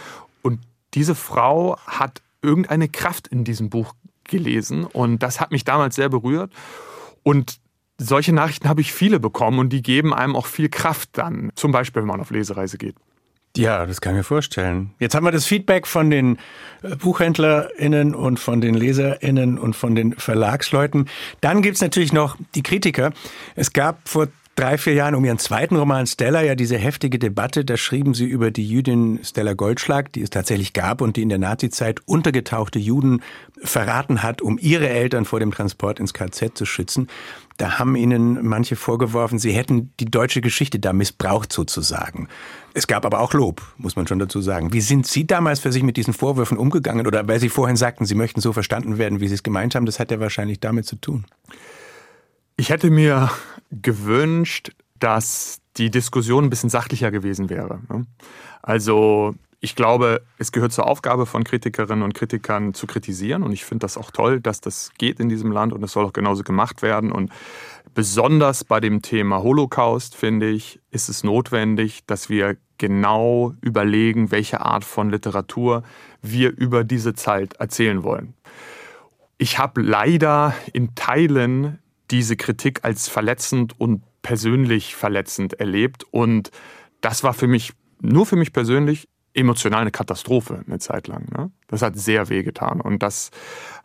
Und 0.42 0.60
diese 0.94 1.14
Frau 1.14 1.78
hat 1.86 2.22
irgendeine 2.42 2.88
Kraft 2.88 3.28
in 3.28 3.44
diesem 3.44 3.70
Buch 3.70 3.94
gelesen 4.24 4.84
und 4.84 5.22
das 5.22 5.40
hat 5.40 5.52
mich 5.52 5.64
damals 5.64 5.94
sehr 5.94 6.08
berührt. 6.08 6.52
Und 7.22 7.60
solche 7.98 8.32
Nachrichten 8.32 8.68
habe 8.68 8.80
ich 8.80 8.92
viele 8.92 9.20
bekommen 9.20 9.58
und 9.58 9.70
die 9.70 9.82
geben 9.82 10.12
einem 10.12 10.36
auch 10.36 10.46
viel 10.46 10.68
Kraft 10.68 11.10
dann, 11.12 11.50
zum 11.54 11.72
Beispiel 11.72 12.02
wenn 12.02 12.08
man 12.08 12.20
auf 12.20 12.30
Lesereise 12.30 12.78
geht. 12.78 12.96
Ja, 13.56 13.86
das 13.86 14.02
kann 14.02 14.12
ich 14.12 14.18
mir 14.18 14.24
vorstellen. 14.24 14.90
Jetzt 14.98 15.14
haben 15.14 15.24
wir 15.24 15.32
das 15.32 15.46
Feedback 15.46 15.86
von 15.86 16.10
den 16.10 16.38
äh, 16.82 16.94
BuchhändlerInnen 16.96 18.14
und 18.14 18.38
von 18.38 18.60
den 18.60 18.74
LeserInnen 18.74 19.58
und 19.58 19.74
von 19.74 19.94
den 19.94 20.12
Verlagsleuten. 20.12 21.08
Dann 21.40 21.62
gibt's 21.62 21.80
natürlich 21.80 22.12
noch 22.12 22.36
die 22.54 22.62
Kritiker. 22.62 23.12
Es 23.54 23.72
gab 23.72 24.06
vor 24.08 24.28
drei, 24.56 24.78
vier 24.78 24.94
Jahren 24.94 25.14
um 25.14 25.24
ihren 25.24 25.38
zweiten 25.38 25.76
Roman 25.76 26.06
Stella 26.06 26.42
ja 26.42 26.54
diese 26.54 26.78
heftige 26.78 27.18
Debatte. 27.18 27.64
Da 27.64 27.76
schrieben 27.76 28.14
sie 28.14 28.24
über 28.24 28.50
die 28.50 28.66
Jüdin 28.66 29.20
Stella 29.22 29.52
Goldschlag, 29.52 30.12
die 30.12 30.22
es 30.22 30.30
tatsächlich 30.30 30.72
gab 30.72 31.02
und 31.02 31.16
die 31.16 31.22
in 31.22 31.28
der 31.28 31.38
Nazizeit 31.38 32.00
untergetauchte 32.06 32.78
Juden 32.78 33.22
verraten 33.62 34.22
hat, 34.22 34.42
um 34.42 34.58
ihre 34.58 34.88
Eltern 34.88 35.26
vor 35.26 35.40
dem 35.40 35.52
Transport 35.52 36.00
ins 36.00 36.14
KZ 36.14 36.56
zu 36.56 36.64
schützen. 36.64 37.08
Da 37.58 37.78
haben 37.78 37.96
ihnen 37.96 38.46
manche 38.46 38.76
vorgeworfen, 38.76 39.38
sie 39.38 39.52
hätten 39.52 39.92
die 40.00 40.06
deutsche 40.06 40.40
Geschichte 40.40 40.78
da 40.78 40.92
missbraucht 40.92 41.52
sozusagen. 41.52 42.28
Es 42.74 42.86
gab 42.86 43.06
aber 43.06 43.20
auch 43.20 43.32
Lob, 43.32 43.62
muss 43.78 43.96
man 43.96 44.06
schon 44.06 44.18
dazu 44.18 44.40
sagen. 44.40 44.72
Wie 44.72 44.80
sind 44.80 45.06
Sie 45.06 45.26
damals 45.26 45.60
für 45.60 45.72
sich 45.72 45.82
mit 45.82 45.96
diesen 45.96 46.12
Vorwürfen 46.12 46.58
umgegangen? 46.58 47.06
Oder 47.06 47.28
weil 47.28 47.40
Sie 47.40 47.48
vorhin 47.48 47.76
sagten, 47.76 48.04
Sie 48.04 48.14
möchten 48.14 48.40
so 48.40 48.52
verstanden 48.52 48.98
werden, 48.98 49.20
wie 49.20 49.28
Sie 49.28 49.34
es 49.34 49.42
gemeint 49.42 49.74
haben, 49.74 49.86
das 49.86 49.98
hat 49.98 50.10
ja 50.10 50.20
wahrscheinlich 50.20 50.60
damit 50.60 50.86
zu 50.86 50.96
tun. 50.96 51.24
Ich 52.58 52.70
hätte 52.70 52.90
mir 52.90 53.30
gewünscht, 53.70 54.72
dass 54.98 55.60
die 55.76 55.90
Diskussion 55.90 56.44
ein 56.44 56.50
bisschen 56.50 56.70
sachlicher 56.70 57.10
gewesen 57.10 57.50
wäre. 57.50 57.80
Ne? 57.88 58.06
Also 58.62 59.34
ich 59.60 59.74
glaube, 59.74 60.22
es 60.38 60.52
gehört 60.52 60.72
zur 60.72 60.86
Aufgabe 60.86 61.26
von 61.26 61.44
Kritikerinnen 61.44 62.02
und 62.02 62.14
Kritikern 62.14 62.74
zu 62.74 62.86
kritisieren 62.86 63.42
und 63.42 63.52
ich 63.52 63.64
finde 63.64 63.84
das 63.84 63.96
auch 63.96 64.10
toll, 64.10 64.40
dass 64.40 64.60
das 64.60 64.92
geht 64.98 65.18
in 65.18 65.28
diesem 65.28 65.50
Land 65.50 65.72
und 65.72 65.82
es 65.82 65.92
soll 65.92 66.04
auch 66.04 66.12
genauso 66.12 66.42
gemacht 66.44 66.82
werden 66.82 67.10
und 67.10 67.30
besonders 67.94 68.64
bei 68.64 68.80
dem 68.80 69.02
Thema 69.02 69.42
Holocaust 69.42 70.14
finde 70.14 70.48
ich, 70.48 70.80
ist 70.90 71.08
es 71.08 71.24
notwendig, 71.24 72.04
dass 72.06 72.28
wir 72.28 72.56
genau 72.78 73.54
überlegen, 73.62 74.30
welche 74.30 74.60
Art 74.60 74.84
von 74.84 75.10
Literatur 75.10 75.82
wir 76.20 76.50
über 76.56 76.84
diese 76.84 77.14
Zeit 77.14 77.54
erzählen 77.54 78.02
wollen. 78.02 78.34
Ich 79.38 79.58
habe 79.58 79.82
leider 79.82 80.54
in 80.72 80.94
Teilen 80.94 81.78
diese 82.10 82.36
Kritik 82.36 82.84
als 82.84 83.08
verletzend 83.08 83.78
und 83.78 84.02
persönlich 84.22 84.96
verletzend 84.96 85.54
erlebt. 85.54 86.04
Und 86.10 86.50
das 87.00 87.22
war 87.22 87.34
für 87.34 87.46
mich, 87.46 87.72
nur 88.00 88.26
für 88.26 88.36
mich 88.36 88.52
persönlich, 88.52 89.08
emotional 89.34 89.82
eine 89.82 89.90
Katastrophe 89.90 90.64
eine 90.66 90.78
Zeit 90.78 91.08
lang. 91.08 91.26
Ne? 91.30 91.50
Das 91.68 91.82
hat 91.82 91.96
sehr 91.96 92.28
wehgetan. 92.28 92.80
Und 92.80 93.02
das 93.02 93.30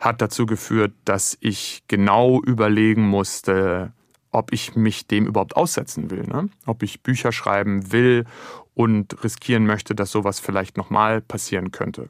hat 0.00 0.22
dazu 0.22 0.46
geführt, 0.46 0.94
dass 1.04 1.36
ich 1.40 1.84
genau 1.88 2.40
überlegen 2.42 3.02
musste, 3.02 3.92
ob 4.30 4.52
ich 4.52 4.74
mich 4.74 5.06
dem 5.06 5.26
überhaupt 5.26 5.56
aussetzen 5.56 6.10
will. 6.10 6.22
Ne? 6.22 6.48
Ob 6.64 6.82
ich 6.82 7.02
Bücher 7.02 7.32
schreiben 7.32 7.92
will 7.92 8.24
und 8.74 9.22
riskieren 9.22 9.66
möchte, 9.66 9.94
dass 9.94 10.10
sowas 10.10 10.40
vielleicht 10.40 10.76
nochmal 10.78 11.20
passieren 11.20 11.70
könnte. 11.70 12.08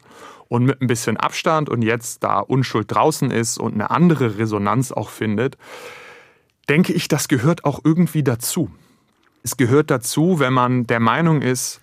Und 0.48 0.64
mit 0.64 0.81
ein 0.81 0.87
bisschen 0.87 1.16
Abstand 1.16 1.68
und 1.68 1.83
jetzt, 1.83 2.22
da 2.22 2.38
Unschuld 2.38 2.90
draußen 2.90 3.31
ist 3.31 3.59
und 3.59 3.75
eine 3.75 3.90
andere 3.90 4.38
Resonanz 4.38 4.92
auch 4.92 5.09
findet, 5.09 5.57
denke 6.72 6.94
ich, 6.94 7.06
das 7.06 7.28
gehört 7.28 7.66
auch 7.66 7.80
irgendwie 7.85 8.22
dazu. 8.22 8.70
Es 9.42 9.58
gehört 9.58 9.90
dazu, 9.90 10.38
wenn 10.38 10.54
man 10.54 10.87
der 10.87 11.00
Meinung 11.00 11.42
ist, 11.42 11.82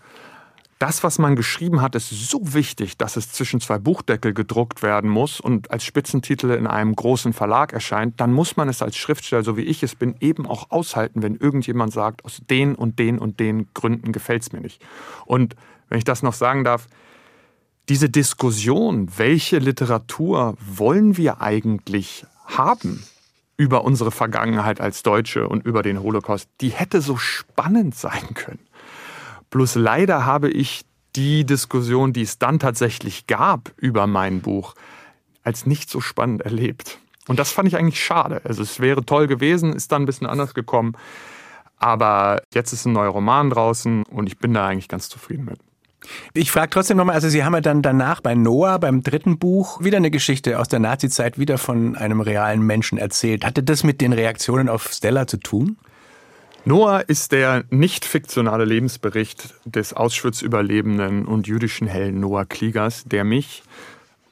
das, 0.79 1.03
was 1.03 1.19
man 1.19 1.35
geschrieben 1.35 1.83
hat, 1.83 1.93
ist 1.93 2.09
so 2.09 2.55
wichtig, 2.55 2.97
dass 2.97 3.15
es 3.15 3.31
zwischen 3.31 3.61
zwei 3.61 3.77
Buchdeckel 3.77 4.33
gedruckt 4.33 4.81
werden 4.81 5.07
muss 5.07 5.39
und 5.39 5.69
als 5.69 5.83
Spitzentitel 5.83 6.49
in 6.49 6.65
einem 6.65 6.95
großen 6.95 7.33
Verlag 7.33 7.71
erscheint, 7.71 8.19
dann 8.19 8.33
muss 8.33 8.57
man 8.57 8.67
es 8.67 8.81
als 8.81 8.97
Schriftsteller, 8.97 9.43
so 9.43 9.57
wie 9.57 9.61
ich 9.61 9.83
es 9.83 9.93
bin, 9.93 10.15
eben 10.21 10.47
auch 10.47 10.71
aushalten, 10.71 11.21
wenn 11.21 11.35
irgendjemand 11.35 11.93
sagt, 11.93 12.25
aus 12.25 12.41
den 12.49 12.73
und 12.73 12.97
den 12.97 13.19
und 13.19 13.39
den 13.39 13.67
Gründen 13.75 14.11
gefällt 14.11 14.41
es 14.41 14.53
mir 14.53 14.61
nicht. 14.61 14.81
Und 15.27 15.55
wenn 15.89 15.99
ich 15.99 16.03
das 16.03 16.23
noch 16.23 16.33
sagen 16.33 16.63
darf, 16.63 16.87
diese 17.89 18.09
Diskussion, 18.09 19.07
welche 19.17 19.59
Literatur 19.59 20.57
wollen 20.59 21.15
wir 21.15 21.41
eigentlich 21.41 22.25
haben? 22.47 23.03
Über 23.59 23.83
unsere 23.83 24.09
Vergangenheit 24.09 24.79
als 24.79 25.03
Deutsche 25.03 25.49
und 25.49 25.65
über 25.65 25.83
den 25.83 26.01
Holocaust, 26.01 26.49
die 26.61 26.69
hätte 26.69 27.01
so 27.01 27.17
spannend 27.17 27.93
sein 27.93 28.33
können. 28.33 28.65
Bloß 29.49 29.75
leider 29.75 30.25
habe 30.25 30.49
ich 30.49 30.85
die 31.17 31.45
Diskussion, 31.45 32.13
die 32.13 32.21
es 32.21 32.39
dann 32.39 32.59
tatsächlich 32.59 33.27
gab 33.27 33.73
über 33.75 34.07
mein 34.07 34.39
Buch, 34.39 34.75
als 35.43 35.65
nicht 35.65 35.89
so 35.89 35.99
spannend 35.99 36.41
erlebt. 36.41 36.99
Und 37.27 37.37
das 37.37 37.51
fand 37.51 37.67
ich 37.67 37.75
eigentlich 37.75 38.01
schade. 38.01 38.39
Also 38.45 38.63
es 38.63 38.79
wäre 38.79 39.03
toll 39.03 39.27
gewesen, 39.27 39.73
ist 39.73 39.91
dann 39.91 40.03
ein 40.03 40.05
bisschen 40.05 40.27
anders 40.27 40.53
gekommen. 40.53 40.93
Aber 41.75 42.41
jetzt 42.53 42.71
ist 42.71 42.85
ein 42.85 42.93
neuer 42.93 43.09
Roman 43.09 43.49
draußen 43.49 44.03
und 44.03 44.27
ich 44.27 44.37
bin 44.37 44.53
da 44.53 44.67
eigentlich 44.67 44.87
ganz 44.87 45.09
zufrieden 45.09 45.43
mit. 45.43 45.59
Ich 46.33 46.51
frage 46.51 46.69
trotzdem 46.69 46.97
nochmal, 46.97 47.15
also 47.15 47.29
Sie 47.29 47.43
haben 47.43 47.53
ja 47.53 47.61
dann 47.61 47.81
danach 47.81 48.21
bei 48.21 48.33
Noah, 48.35 48.79
beim 48.79 49.03
dritten 49.03 49.37
Buch, 49.37 49.83
wieder 49.83 49.97
eine 49.97 50.11
Geschichte 50.11 50.59
aus 50.59 50.67
der 50.67 50.79
Nazizeit, 50.79 51.37
wieder 51.37 51.57
von 51.57 51.95
einem 51.95 52.21
realen 52.21 52.61
Menschen 52.61 52.97
erzählt. 52.97 53.45
Hatte 53.45 53.63
das 53.63 53.83
mit 53.83 54.01
den 54.01 54.13
Reaktionen 54.13 54.69
auf 54.69 54.91
Stella 54.93 55.27
zu 55.27 55.37
tun? 55.37 55.77
Noah 56.65 57.03
ist 57.07 57.31
der 57.31 57.63
nicht 57.69 58.05
fiktionale 58.05 58.65
Lebensbericht 58.65 59.55
des 59.65 59.93
Auschwitz-Überlebenden 59.93 61.25
und 61.25 61.47
jüdischen 61.47 61.87
Helden 61.87 62.19
Noah 62.19 62.45
Kliegers, 62.45 63.05
der 63.05 63.23
mich 63.23 63.63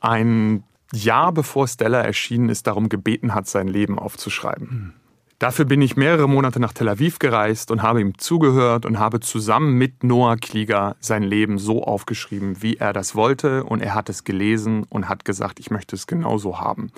ein 0.02 0.64
Jahr 0.94 1.32
bevor 1.32 1.68
Stella 1.68 2.02
erschienen 2.02 2.50
ist, 2.50 2.68
darum 2.68 2.90
gebeten 2.90 3.34
hat, 3.34 3.48
sein 3.48 3.68
Leben 3.68 3.98
aufzuschreiben. 3.98 4.94
Dafür 5.40 5.66
bin 5.66 5.84
ich 5.84 5.96
mehrere 5.96 6.28
Monate 6.28 6.60
nach 6.60 6.74
Tel 6.74 6.90
Aviv 6.90 7.20
gereist 7.20 7.70
und 7.70 7.84
habe 7.84 8.02
ihm 8.02 8.18
zugehört 8.18 8.88
und 8.88 8.98
habe 8.98 9.20
zusammen 9.20 9.74
mit 9.74 10.04
Noah 10.04 10.36
Klieger 10.36 10.96
sein 11.00 11.22
Leben 11.22 11.60
so 11.60 11.84
aufgeschrieben, 11.84 12.64
wie 12.64 12.78
er 12.78 12.92
das 12.92 13.14
wollte. 13.14 13.64
Und 13.64 13.82
er 13.82 13.94
hat 13.94 14.10
es 14.10 14.24
gelesen 14.24 14.84
und 14.90 15.08
hat 15.08 15.26
gesagt, 15.26 15.60
ich 15.60 15.70
möchte 15.70 15.96
es 15.96 16.08
genauso 16.08 16.60
haben. 16.60 16.92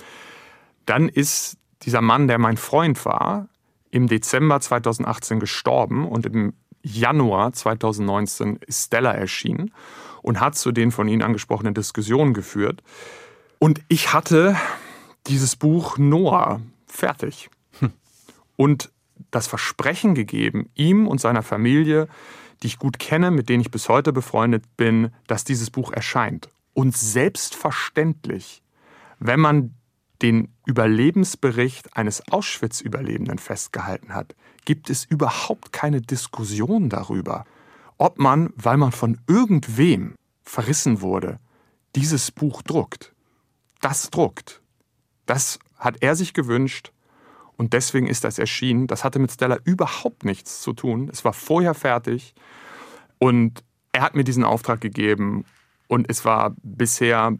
Dann 0.85 1.09
ist 1.09 1.57
dieser 1.81 1.99
Mann, 1.99 2.29
der 2.29 2.37
mein 2.37 2.55
Freund 2.55 3.03
war, 3.03 3.49
im 3.91 4.07
Dezember 4.07 4.61
2018 4.61 5.41
gestorben 5.41 6.07
und 6.07 6.25
im 6.25 6.53
Januar 6.81 7.51
2019 7.51 8.57
ist 8.65 8.85
Stella 8.85 9.11
erschienen 9.11 9.73
und 10.21 10.39
hat 10.39 10.55
zu 10.55 10.71
den 10.71 10.91
von 10.91 11.09
Ihnen 11.09 11.23
angesprochenen 11.23 11.73
Diskussionen 11.73 12.33
geführt. 12.33 12.83
Und 13.57 13.81
ich 13.89 14.13
hatte 14.13 14.55
dieses 15.27 15.57
Buch 15.57 15.97
Noah 15.97 16.61
fertig 16.87 17.49
und 18.59 18.91
das 19.31 19.47
Versprechen 19.47 20.15
gegeben, 20.15 20.69
ihm 20.75 21.07
und 21.07 21.21
seiner 21.21 21.43
Familie 21.43 22.07
die 22.61 22.67
ich 22.67 22.79
gut 22.79 22.99
kenne, 22.99 23.31
mit 23.31 23.49
denen 23.49 23.61
ich 23.61 23.71
bis 23.71 23.89
heute 23.89 24.13
befreundet 24.13 24.63
bin, 24.77 25.11
dass 25.27 25.43
dieses 25.43 25.69
Buch 25.69 25.91
erscheint. 25.91 26.49
Und 26.73 26.95
selbstverständlich, 26.95 28.61
wenn 29.19 29.39
man 29.39 29.73
den 30.21 30.53
Überlebensbericht 30.65 31.95
eines 31.95 32.29
Auschwitz-Überlebenden 32.29 33.39
festgehalten 33.39 34.13
hat, 34.13 34.35
gibt 34.65 34.89
es 34.89 35.05
überhaupt 35.05 35.71
keine 35.71 36.01
Diskussion 36.01 36.89
darüber, 36.89 37.45
ob 37.97 38.19
man, 38.19 38.51
weil 38.55 38.77
man 38.77 38.91
von 38.91 39.19
irgendwem 39.27 40.15
verrissen 40.43 41.01
wurde, 41.01 41.39
dieses 41.95 42.31
Buch 42.31 42.61
druckt. 42.61 43.13
Das 43.81 44.09
druckt. 44.09 44.61
Das 45.25 45.59
hat 45.77 45.97
er 46.01 46.15
sich 46.15 46.33
gewünscht 46.33 46.91
und 47.59 47.73
deswegen 47.73 48.07
ist 48.07 48.23
das 48.23 48.39
erschienen. 48.39 48.87
Das 48.87 49.03
hatte 49.03 49.19
mit 49.19 49.33
Stella 49.33 49.57
überhaupt 49.65 50.23
nichts 50.23 50.61
zu 50.61 50.71
tun. 50.71 51.09
Es 51.11 51.25
war 51.25 51.33
vorher 51.33 51.73
fertig 51.73 52.33
und 53.17 53.65
er 53.91 54.01
hat 54.01 54.15
mir 54.15 54.23
diesen 54.23 54.45
Auftrag 54.45 54.79
gegeben 54.79 55.43
und 55.89 56.09
es 56.09 56.23
war 56.23 56.55
bisher 56.63 57.37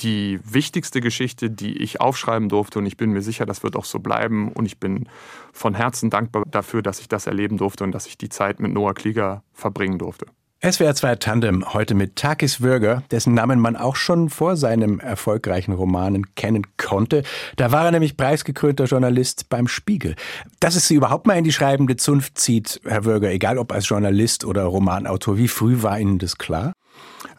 die 0.00 0.38
wichtigste 0.44 1.00
Geschichte, 1.00 1.48
die 1.48 1.78
ich 1.78 2.02
aufschreiben 2.02 2.50
durfte 2.50 2.78
und 2.78 2.84
ich 2.84 2.98
bin 2.98 3.12
mir 3.12 3.22
sicher, 3.22 3.46
das 3.46 3.62
wird 3.62 3.76
auch 3.76 3.86
so 3.86 3.98
bleiben 3.98 4.52
und 4.52 4.66
ich 4.66 4.78
bin 4.78 5.08
von 5.54 5.74
Herzen 5.74 6.10
dankbar 6.10 6.44
dafür, 6.46 6.82
dass 6.82 7.00
ich 7.00 7.08
das 7.08 7.26
erleben 7.26 7.56
durfte 7.56 7.82
und 7.82 7.92
dass 7.92 8.06
ich 8.06 8.18
die 8.18 8.28
Zeit 8.28 8.60
mit 8.60 8.74
Noah 8.74 8.92
Klieger 8.92 9.42
verbringen 9.54 9.98
durfte. 9.98 10.26
SWR 10.62 10.94
2 10.94 11.16
Tandem 11.16 11.74
heute 11.74 11.94
mit 11.94 12.16
Takis 12.16 12.62
Würger, 12.62 13.02
dessen 13.10 13.34
Namen 13.34 13.60
man 13.60 13.76
auch 13.76 13.94
schon 13.94 14.30
vor 14.30 14.56
seinem 14.56 15.00
erfolgreichen 15.00 15.72
Romanen 15.72 16.34
kennen 16.34 16.66
konnte. 16.78 17.24
Da 17.56 17.72
war 17.72 17.84
er 17.84 17.90
nämlich 17.90 18.16
preisgekrönter 18.16 18.86
Journalist 18.86 19.50
beim 19.50 19.68
Spiegel. 19.68 20.16
Dass 20.58 20.74
es 20.74 20.88
Sie 20.88 20.94
überhaupt 20.94 21.26
mal 21.26 21.36
in 21.36 21.44
die 21.44 21.52
schreibende 21.52 21.96
Zunft 21.96 22.38
zieht, 22.38 22.80
Herr 22.84 23.04
Würger, 23.04 23.30
egal 23.30 23.58
ob 23.58 23.70
als 23.70 23.86
Journalist 23.86 24.46
oder 24.46 24.64
Romanautor, 24.64 25.36
wie 25.36 25.48
früh 25.48 25.82
war 25.82 26.00
Ihnen 26.00 26.18
das 26.18 26.38
klar? 26.38 26.72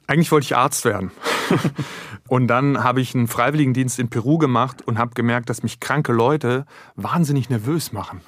Eigentlich 0.05 0.31
wollte 0.31 0.45
ich 0.45 0.55
Arzt 0.55 0.85
werden. 0.85 1.09
und 2.27 2.47
dann 2.47 2.83
habe 2.83 3.01
ich 3.01 3.15
einen 3.15 3.27
Freiwilligendienst 3.27 3.97
in 3.97 4.09
Peru 4.09 4.37
gemacht 4.37 4.87
und 4.87 4.99
habe 4.99 5.15
gemerkt, 5.15 5.49
dass 5.49 5.63
mich 5.63 5.79
kranke 5.79 6.13
Leute 6.13 6.67
wahnsinnig 6.95 7.49
nervös 7.49 7.91
machen. 7.91 8.21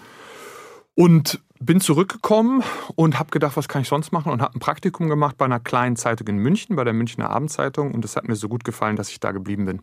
Und 0.96 1.40
bin 1.60 1.82
zurückgekommen 1.82 2.64
und 2.96 3.20
habe 3.20 3.32
gedacht, 3.32 3.58
was 3.58 3.68
kann 3.68 3.82
ich 3.82 3.90
sonst 3.90 4.12
machen 4.12 4.32
und 4.32 4.42
habe 4.42 4.56
ein 4.56 4.60
Praktikum 4.60 5.10
gemacht 5.10 5.38
bei 5.38 5.46
einer 5.46 5.60
kleinen 5.60 5.96
Zeitung 5.96 6.28
in 6.28 6.38
München, 6.38 6.76
bei 6.76 6.84
der 6.84 6.94
Münchner 6.94 7.30
Abendzeitung 7.30 7.94
und 7.94 8.06
es 8.06 8.16
hat 8.16 8.28
mir 8.28 8.36
so 8.36 8.48
gut 8.48 8.64
gefallen, 8.64 8.96
dass 8.96 9.10
ich 9.10 9.20
da 9.20 9.32
geblieben 9.32 9.66
bin. 9.66 9.82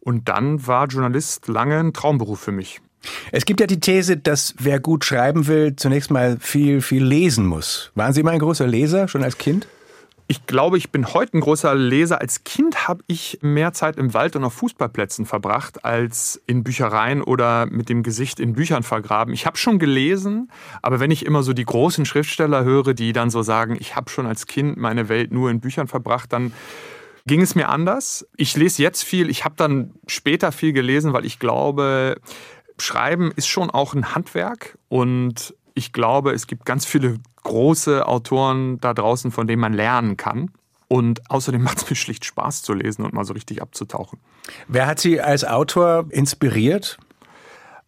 Und 0.00 0.28
dann 0.28 0.66
war 0.66 0.86
Journalist 0.86 1.48
lange 1.48 1.78
ein 1.78 1.92
Traumberuf 1.92 2.40
für 2.40 2.52
mich. 2.52 2.80
Es 3.30 3.44
gibt 3.44 3.60
ja 3.60 3.66
die 3.66 3.80
These, 3.80 4.16
dass 4.16 4.54
wer 4.58 4.80
gut 4.80 5.04
schreiben 5.04 5.46
will, 5.46 5.76
zunächst 5.76 6.10
mal 6.10 6.38
viel, 6.40 6.80
viel 6.80 7.04
lesen 7.04 7.46
muss. 7.46 7.92
Waren 7.94 8.12
Sie 8.12 8.22
mal 8.22 8.32
ein 8.32 8.38
großer 8.38 8.66
Leser, 8.66 9.08
schon 9.08 9.22
als 9.22 9.38
Kind? 9.38 9.66
Ich 10.28 10.46
glaube, 10.46 10.76
ich 10.76 10.90
bin 10.90 11.14
heute 11.14 11.38
ein 11.38 11.40
großer 11.40 11.72
Leser. 11.76 12.20
Als 12.20 12.42
Kind 12.42 12.88
habe 12.88 13.04
ich 13.06 13.38
mehr 13.42 13.72
Zeit 13.72 13.96
im 13.96 14.12
Wald 14.12 14.34
und 14.34 14.42
auf 14.42 14.54
Fußballplätzen 14.54 15.24
verbracht 15.24 15.84
als 15.84 16.42
in 16.48 16.64
Büchereien 16.64 17.22
oder 17.22 17.66
mit 17.66 17.88
dem 17.88 18.02
Gesicht 18.02 18.40
in 18.40 18.54
Büchern 18.54 18.82
vergraben. 18.82 19.32
Ich 19.32 19.46
habe 19.46 19.56
schon 19.56 19.78
gelesen, 19.78 20.50
aber 20.82 20.98
wenn 20.98 21.12
ich 21.12 21.24
immer 21.24 21.44
so 21.44 21.52
die 21.52 21.64
großen 21.64 22.04
Schriftsteller 22.06 22.64
höre, 22.64 22.92
die 22.92 23.12
dann 23.12 23.30
so 23.30 23.42
sagen, 23.42 23.76
ich 23.78 23.94
habe 23.94 24.10
schon 24.10 24.26
als 24.26 24.48
Kind 24.48 24.76
meine 24.76 25.08
Welt 25.08 25.30
nur 25.30 25.48
in 25.48 25.60
Büchern 25.60 25.86
verbracht, 25.86 26.32
dann 26.32 26.52
ging 27.26 27.40
es 27.40 27.54
mir 27.54 27.68
anders. 27.68 28.26
Ich 28.36 28.56
lese 28.56 28.82
jetzt 28.82 29.04
viel, 29.04 29.30
ich 29.30 29.44
habe 29.44 29.54
dann 29.56 29.92
später 30.08 30.50
viel 30.50 30.72
gelesen, 30.72 31.12
weil 31.12 31.24
ich 31.24 31.38
glaube, 31.38 32.16
Schreiben 32.78 33.30
ist 33.36 33.46
schon 33.46 33.70
auch 33.70 33.94
ein 33.94 34.14
Handwerk 34.16 34.76
und 34.88 35.54
ich 35.76 35.92
glaube, 35.92 36.32
es 36.32 36.46
gibt 36.46 36.64
ganz 36.64 36.86
viele 36.86 37.18
große 37.44 38.08
Autoren 38.08 38.80
da 38.80 38.94
draußen, 38.94 39.30
von 39.30 39.46
denen 39.46 39.60
man 39.60 39.74
lernen 39.74 40.16
kann. 40.16 40.50
Und 40.88 41.30
außerdem 41.30 41.62
macht 41.62 41.78
es 41.78 41.90
mir 41.90 41.96
schlicht 41.96 42.24
Spaß 42.24 42.62
zu 42.62 42.72
lesen 42.72 43.04
und 43.04 43.12
mal 43.12 43.24
so 43.24 43.34
richtig 43.34 43.60
abzutauchen. 43.60 44.18
Wer 44.68 44.86
hat 44.86 44.98
Sie 44.98 45.20
als 45.20 45.44
Autor 45.44 46.06
inspiriert? 46.10 46.98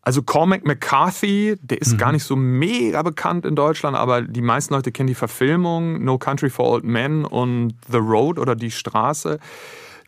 Also 0.03 0.23
Cormac 0.23 0.65
McCarthy, 0.65 1.57
der 1.61 1.81
ist 1.81 1.95
mhm. 1.95 1.99
gar 1.99 2.13
nicht 2.13 2.25
so 2.25 2.37
mega 2.37 3.03
bekannt 3.03 3.45
in 3.45 3.57
Deutschland, 3.57 3.97
aber 3.97 4.23
die 4.23 4.43
meisten 4.43 4.75
Leute 4.75 4.93
kennen 4.93 5.07
die 5.07 5.15
Verfilmung 5.15 6.05
No 6.05 6.19
Country 6.19 6.51
for 6.51 6.67
Old 6.67 6.85
Men 6.85 7.25
und 7.25 7.75
The 7.91 7.99
Road 7.99 8.39
oder 8.39 8.55
Die 8.55 8.71
Straße. 8.71 9.39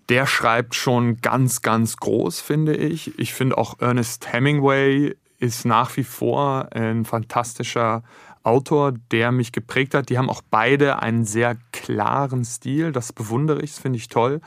Der 0.09 0.27
schreibt 0.27 0.75
schon 0.75 1.21
ganz, 1.21 1.63
ganz 1.63 1.97
groß, 1.97 2.41
finde 2.41 2.77
ich. 2.77 3.19
Ich 3.19 3.33
finde 3.33 3.57
auch 3.57 3.79
Ernest 3.81 4.33
Hemingway 4.33 5.15
ist 5.41 5.65
nach 5.65 5.97
wie 5.97 6.05
vor 6.05 6.69
ein 6.73 7.05
fantastischer 7.05 8.03
Autor, 8.43 8.93
der 9.11 9.33
mich 9.33 9.53
geprägt 9.53 9.95
hat. 9.95 10.09
Die 10.09 10.19
haben 10.19 10.31
auch 10.31 10.43
beide 10.51 11.01
einen 11.01 11.25
sehr 11.25 11.57
klaren 11.73 12.45
Stil. 12.45 12.93
Das 12.93 13.13
bewundere 13.13 13.61
ich, 13.63 13.73
das 13.73 13.81
finde 13.81 13.99
ich 13.99 14.09
toll. 14.09 14.41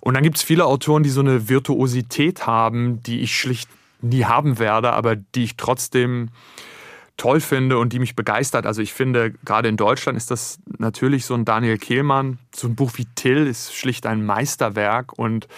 Und 0.00 0.14
dann 0.14 0.22
gibt 0.22 0.36
es 0.36 0.42
viele 0.42 0.66
Autoren, 0.66 1.02
die 1.02 1.10
so 1.10 1.20
eine 1.20 1.48
Virtuosität 1.48 2.46
haben, 2.46 3.02
die 3.02 3.20
ich 3.20 3.38
schlicht 3.38 3.70
nie 4.02 4.24
haben 4.24 4.58
werde, 4.58 4.92
aber 4.92 5.16
die 5.16 5.44
ich 5.44 5.56
trotzdem 5.56 6.28
toll 7.16 7.40
finde 7.40 7.78
und 7.78 7.92
die 7.92 7.98
mich 7.98 8.16
begeistert. 8.16 8.66
Also 8.66 8.82
ich 8.82 8.92
finde, 8.92 9.32
gerade 9.44 9.68
in 9.68 9.76
Deutschland 9.76 10.18
ist 10.18 10.30
das 10.30 10.58
natürlich 10.78 11.24
so 11.24 11.34
ein 11.34 11.44
Daniel 11.44 11.78
Kehlmann. 11.78 12.38
So 12.54 12.68
ein 12.68 12.74
Buch 12.74 12.92
wie 12.96 13.06
Till 13.14 13.46
ist 13.46 13.74
schlicht 13.74 14.04
ein 14.06 14.26
Meisterwerk 14.26 15.18
und 15.18 15.48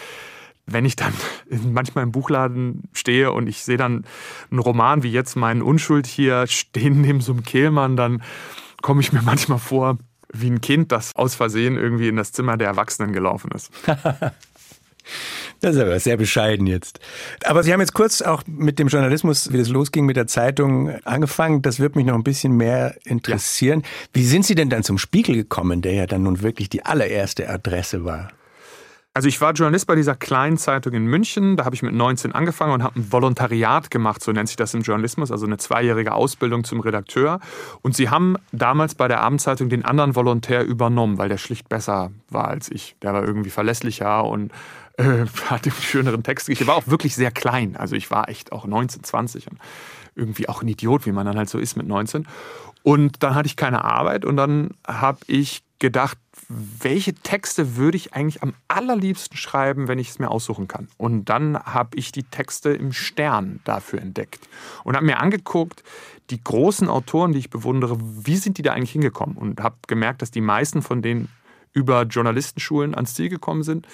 wenn 0.67 0.85
ich 0.85 0.97
dann 0.97 1.13
manchmal 1.73 2.05
im 2.05 2.13
Buchladen 2.13 2.85
stehe 2.93 3.33
und 3.33 3.49
ich 3.49 3.63
sehe 3.63 3.77
dann 3.77 4.05
einen 4.51 4.61
Roman 4.61 5.03
wie 5.03 5.13
jetzt 5.13 5.37
meinen 5.37 5.63
Unschuld 5.63 6.07
hier 6.07 6.47
stehen 6.47 7.01
neben 7.03 7.21
so 7.21 7.33
einem 7.33 7.43
Kehlmann, 7.43 7.97
dann 7.97 8.23
komme 8.83 9.01
ich 9.01 9.13
mir 9.13 9.23
manchmal 9.23 9.59
vor 9.59 9.99
wie 10.33 10.51
ein 10.51 10.61
Kind, 10.61 10.93
das 10.93 11.15
aus 11.17 11.35
Versehen 11.35 11.77
irgendwie 11.77 12.09
in 12.09 12.17
das 12.17 12.33
Zimmer 12.33 12.57
der 12.57 12.69
Erwachsenen 12.69 13.13
gelaufen 13.13 13.51
ist. 13.53 13.71
Das 15.61 15.77
ist 15.77 15.81
aber 15.81 15.99
sehr 16.01 16.17
bescheiden 16.17 16.67
jetzt. 16.67 17.01
Aber 17.45 17.63
Sie 17.63 17.73
haben 17.73 17.81
jetzt 17.81 17.95
kurz 17.95 18.21
auch 18.23 18.43
mit 18.47 18.79
dem 18.79 18.89
Journalismus, 18.89 19.53
wie 19.53 19.59
das 19.59 19.69
losging 19.69 20.05
mit 20.05 20.17
der 20.17 20.27
Zeitung, 20.27 20.91
angefangen. 21.05 21.63
Das 21.63 21.81
wird 21.81 21.97
mich 21.97 22.05
noch 22.05 22.15
ein 22.15 22.25
bisschen 22.25 22.57
mehr 22.57 22.97
interessieren. 23.05 23.81
Ja. 23.81 23.89
Wie 24.13 24.27
sind 24.27 24.45
Sie 24.45 24.55
denn 24.55 24.69
dann 24.69 24.83
zum 24.83 24.99
Spiegel 24.99 25.35
gekommen, 25.35 25.81
der 25.81 25.95
ja 25.95 26.07
dann 26.07 26.25
nun 26.25 26.43
wirklich 26.43 26.69
die 26.69 26.85
allererste 26.85 27.49
Adresse 27.49 28.05
war? 28.05 28.29
Also 29.17 29.29
ich 29.29 29.41
war 29.41 29.55
Journalist 29.55 29.87
bei 29.87 29.95
dieser 29.95 30.15
kleinen 30.15 30.59
Zeitung 30.59 30.93
in 30.93 31.07
München. 31.07 31.57
Da 31.57 31.65
habe 31.65 31.75
ich 31.75 31.81
mit 31.81 31.95
19 31.95 32.33
angefangen 32.33 32.75
und 32.75 32.83
habe 32.83 33.01
ein 33.01 33.11
Volontariat 33.11 33.91
gemacht, 33.91 34.23
so 34.23 34.31
nennt 34.31 34.49
sich 34.49 34.59
das 34.59 34.75
im 34.75 34.83
Journalismus, 34.83 35.33
also 35.33 35.47
eine 35.47 35.57
zweijährige 35.57 36.13
Ausbildung 36.13 36.65
zum 36.65 36.81
Redakteur. 36.81 37.41
Und 37.81 37.97
sie 37.97 38.11
haben 38.11 38.37
damals 38.53 38.95
bei 38.95 39.09
der 39.09 39.23
Abendzeitung 39.23 39.71
den 39.71 39.87
anderen 39.87 40.15
Volontär 40.17 40.67
übernommen, 40.67 41.17
weil 41.17 41.31
der 41.31 41.39
schlicht 41.39 41.71
besser 41.71 42.11
war 42.29 42.49
als 42.49 42.71
ich. 42.71 42.95
Der 43.01 43.15
war 43.15 43.25
irgendwie 43.25 43.49
verlässlicher 43.49 44.23
und 44.23 44.53
äh, 44.99 45.25
hatte 45.47 45.71
einen 45.71 45.81
schöneren 45.81 46.23
Text. 46.23 46.51
Ich 46.51 46.67
war 46.67 46.75
auch 46.75 46.87
wirklich 46.87 47.17
sehr 47.17 47.31
klein. 47.31 47.75
Also 47.75 47.97
ich 47.97 48.11
war 48.11 48.29
echt 48.29 48.53
auch 48.53 48.67
19, 48.67 49.03
20 49.03 49.51
und 49.51 49.59
irgendwie 50.15 50.47
auch 50.47 50.61
ein 50.61 50.69
Idiot, 50.69 51.07
wie 51.07 51.13
man 51.13 51.25
dann 51.25 51.39
halt 51.39 51.49
so 51.49 51.59
ist 51.59 51.75
mit 51.75 51.89
19. 51.89 52.29
Und 52.83 53.23
dann 53.23 53.35
hatte 53.35 53.47
ich 53.47 53.57
keine 53.57 53.83
Arbeit 53.83 54.27
und 54.27 54.37
dann 54.37 54.73
habe 54.87 55.21
ich 55.27 55.63
gedacht, 55.79 56.19
welche 56.49 57.15
Texte 57.15 57.77
würde 57.77 57.97
ich 57.97 58.15
eigentlich 58.15 58.43
am 58.43 58.55
allerliebsten 58.69 59.37
schreiben, 59.37 59.89
wenn 59.89 59.99
ich 59.99 60.11
es 60.11 60.19
mir 60.19 60.31
aussuchen 60.31 60.69
kann. 60.69 60.89
Und 60.97 61.27
dann 61.27 61.59
habe 61.59 61.97
ich 61.97 62.13
die 62.13 62.23
Texte 62.23 62.71
im 62.71 62.93
Stern 62.93 63.61
dafür 63.65 64.01
entdeckt 64.01 64.49
und 64.85 64.97
habe 64.97 65.05
mir 65.05 65.21
angeguckt, 65.21 65.83
die 66.31 66.43
großen 66.43 66.89
Autoren, 66.89 67.33
die 67.33 67.39
ich 67.39 67.51
bewundere, 67.51 67.99
wie 68.01 68.37
sind 68.37 68.59
die 68.59 68.63
da 68.63 68.73
eigentlich 68.73 68.93
hingekommen? 68.93 69.37
Und 69.37 69.61
habe 69.61 69.77
gemerkt, 69.87 70.23
dass 70.23 70.31
die 70.31 70.41
meisten 70.41 70.83
von 70.83 71.03
denen 71.03 71.29
über 71.73 72.03
Journalistenschulen 72.03 72.95
ans 72.95 73.15
Ziel 73.15 73.29
gekommen 73.29 73.63
sind 73.63 73.87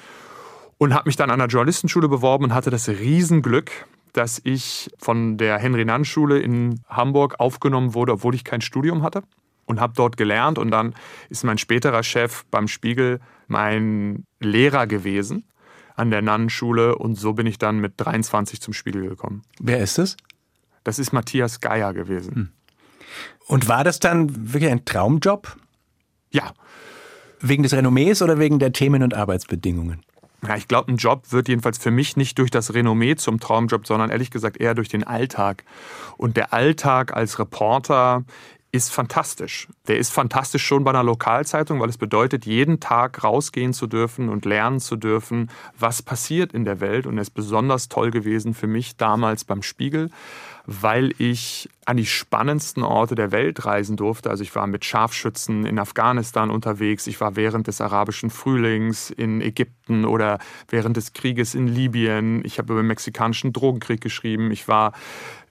und 0.79 0.95
habe 0.95 1.09
mich 1.09 1.17
dann 1.17 1.31
an 1.31 1.41
einer 1.41 1.51
Journalistenschule 1.51 2.09
beworben 2.09 2.45
und 2.45 2.55
hatte 2.55 2.71
das 2.71 2.89
Riesenglück, 2.89 3.71
dass 4.13 4.41
ich 4.45 4.91
von 4.99 5.37
der 5.37 5.59
Henry-Nann-Schule 5.59 6.39
in 6.39 6.81
Hamburg 6.89 7.41
aufgenommen 7.41 7.95
wurde, 7.95 8.13
obwohl 8.13 8.35
ich 8.35 8.45
kein 8.45 8.61
Studium 8.61 9.03
hatte 9.03 9.23
und 9.67 9.81
habe 9.81 9.95
dort 9.97 10.17
gelernt. 10.17 10.59
Und 10.59 10.71
dann 10.71 10.95
ist 11.29 11.45
mein 11.45 11.59
späterer 11.59 12.03
Chef 12.03 12.45
beim 12.51 12.69
Spiegel 12.69 13.21
mein 13.49 14.25
Lehrer 14.41 14.87
gewesen 14.87 15.45
an 15.95 16.11
der 16.11 16.23
Nannenschule. 16.23 16.97
Und 16.97 17.17
so 17.17 17.33
bin 17.33 17.47
ich 17.47 17.59
dann 17.59 17.79
mit 17.79 17.95
23 17.97 18.61
zum 18.61 18.75
Spiegel 18.75 19.09
gekommen. 19.09 19.43
Wer 19.61 19.79
ist 19.79 19.99
es? 19.99 20.17
Das 20.85 20.99
ist 20.99 21.13
Matthias 21.13 21.61
Geier 21.61 21.93
gewesen. 21.93 22.35
Hm. 22.35 22.49
Und 23.47 23.69
war 23.69 23.85
das 23.85 24.01
dann 24.01 24.53
wirklich 24.53 24.71
ein 24.71 24.85
Traumjob? 24.85 25.57
Ja. 26.31 26.53
Wegen 27.41 27.63
des 27.63 27.75
Renommees 27.75 28.23
oder 28.23 28.39
wegen 28.39 28.59
der 28.59 28.73
Themen 28.73 29.03
und 29.03 29.15
Arbeitsbedingungen? 29.15 30.03
Ja, 30.47 30.57
ich 30.57 30.67
glaube, 30.67 30.91
ein 30.91 30.97
Job 30.97 31.31
wird 31.31 31.49
jedenfalls 31.49 31.79
für 31.79 31.93
mich 31.93 32.17
nicht 32.17 32.39
durch 32.39 32.51
das 32.51 32.75
Renommee 32.75 33.15
zum 33.15 33.39
Traumjob, 33.39 33.87
sondern 33.87 34.11
ehrlich 34.11 34.31
gesagt 34.31 34.57
eher 34.57 34.75
durch 34.75 34.89
den 34.89 35.05
Alltag. 35.05 35.65
Und 36.17 36.37
der 36.37 36.53
Alltag 36.53 37.15
als 37.15 37.39
Reporter 37.39 38.25
ist 38.75 38.91
fantastisch. 38.91 39.69
Der 39.87 39.99
ist 39.99 40.11
fantastisch 40.11 40.65
schon 40.65 40.83
bei 40.83 40.91
einer 40.91 41.05
Lokalzeitung, 41.05 41.79
weil 41.81 41.91
es 41.91 41.99
bedeutet, 41.99 42.47
jeden 42.47 42.81
Tag 42.81 43.23
rausgehen 43.23 43.75
zu 43.75 43.87
dürfen 43.87 44.31
und 44.31 44.47
lernen 44.47 44.81
zu 44.81 44.97
dürfen, 44.97 45.51
was 45.79 46.03
passiert 46.03 46.55
in 46.55 46.65
der 46.65 46.81
Welt. 46.81 47.07
Und 47.07 47.19
er 47.19 47.23
ist 47.23 47.35
besonders 47.35 47.91
toll 47.91 48.11
gewesen 48.11 48.55
für 48.55 48.67
mich 48.67 48.97
damals 48.97 49.45
beim 49.45 49.63
Spiegel, 49.63 50.11
weil 50.65 51.13
ich 51.19 51.69
an 51.85 51.99
die 51.99 52.07
spannendsten 52.07 52.83
Orte 52.83 53.15
der 53.15 53.31
Welt 53.31 53.67
reisen 53.67 53.97
durfte. 53.97 54.31
Also 54.31 54.43
ich 54.43 54.55
war 54.55 54.67
mit 54.67 54.87
Scharfschützen 54.87 55.67
in 55.67 55.79
Afghanistan 55.79 56.49
unterwegs, 56.51 57.07
ich 57.07 57.21
war 57.21 57.37
während 57.37 57.67
des 57.67 57.83
arabischen 57.83 58.31
Frühlings 58.31 59.11
in 59.11 59.43
Ägypten 59.43 60.07
oder 60.07 60.39
während 60.69 60.97
des 60.97 61.13
Krieges 61.13 61.55
in 61.55 61.67
Libyen, 61.67 62.43
ich 62.45 62.59
habe 62.59 62.73
über 62.73 62.83
den 62.83 62.87
mexikanischen 62.87 63.53
Drogenkrieg 63.53 64.01
geschrieben, 64.01 64.51
ich 64.51 64.67
war 64.67 64.93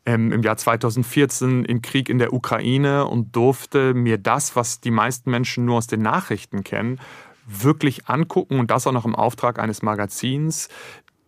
ähm, 0.05 0.31
im 0.31 0.41
Jahr 0.41 0.57
2014 0.57 1.65
im 1.65 1.81
Krieg 1.81 2.09
in 2.09 2.17
der 2.17 2.33
Ukraine 2.33 3.07
und 3.07 3.35
durfte 3.35 3.93
mir 3.93 4.17
das, 4.17 4.55
was 4.55 4.81
die 4.81 4.91
meisten 4.91 5.29
Menschen 5.29 5.65
nur 5.65 5.77
aus 5.77 5.87
den 5.87 6.01
Nachrichten 6.01 6.63
kennen, 6.63 6.99
wirklich 7.45 8.07
angucken 8.07 8.59
und 8.59 8.71
das 8.71 8.87
auch 8.87 8.91
noch 8.91 9.05
im 9.05 9.15
Auftrag 9.15 9.59
eines 9.59 9.81
Magazins, 9.81 10.69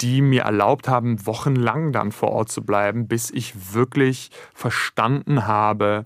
die 0.01 0.21
mir 0.21 0.43
erlaubt 0.43 0.87
haben, 0.87 1.25
wochenlang 1.25 1.91
dann 1.91 2.11
vor 2.11 2.31
Ort 2.31 2.49
zu 2.49 2.63
bleiben, 2.63 3.07
bis 3.07 3.31
ich 3.31 3.73
wirklich 3.73 4.31
verstanden 4.53 5.47
habe, 5.47 6.05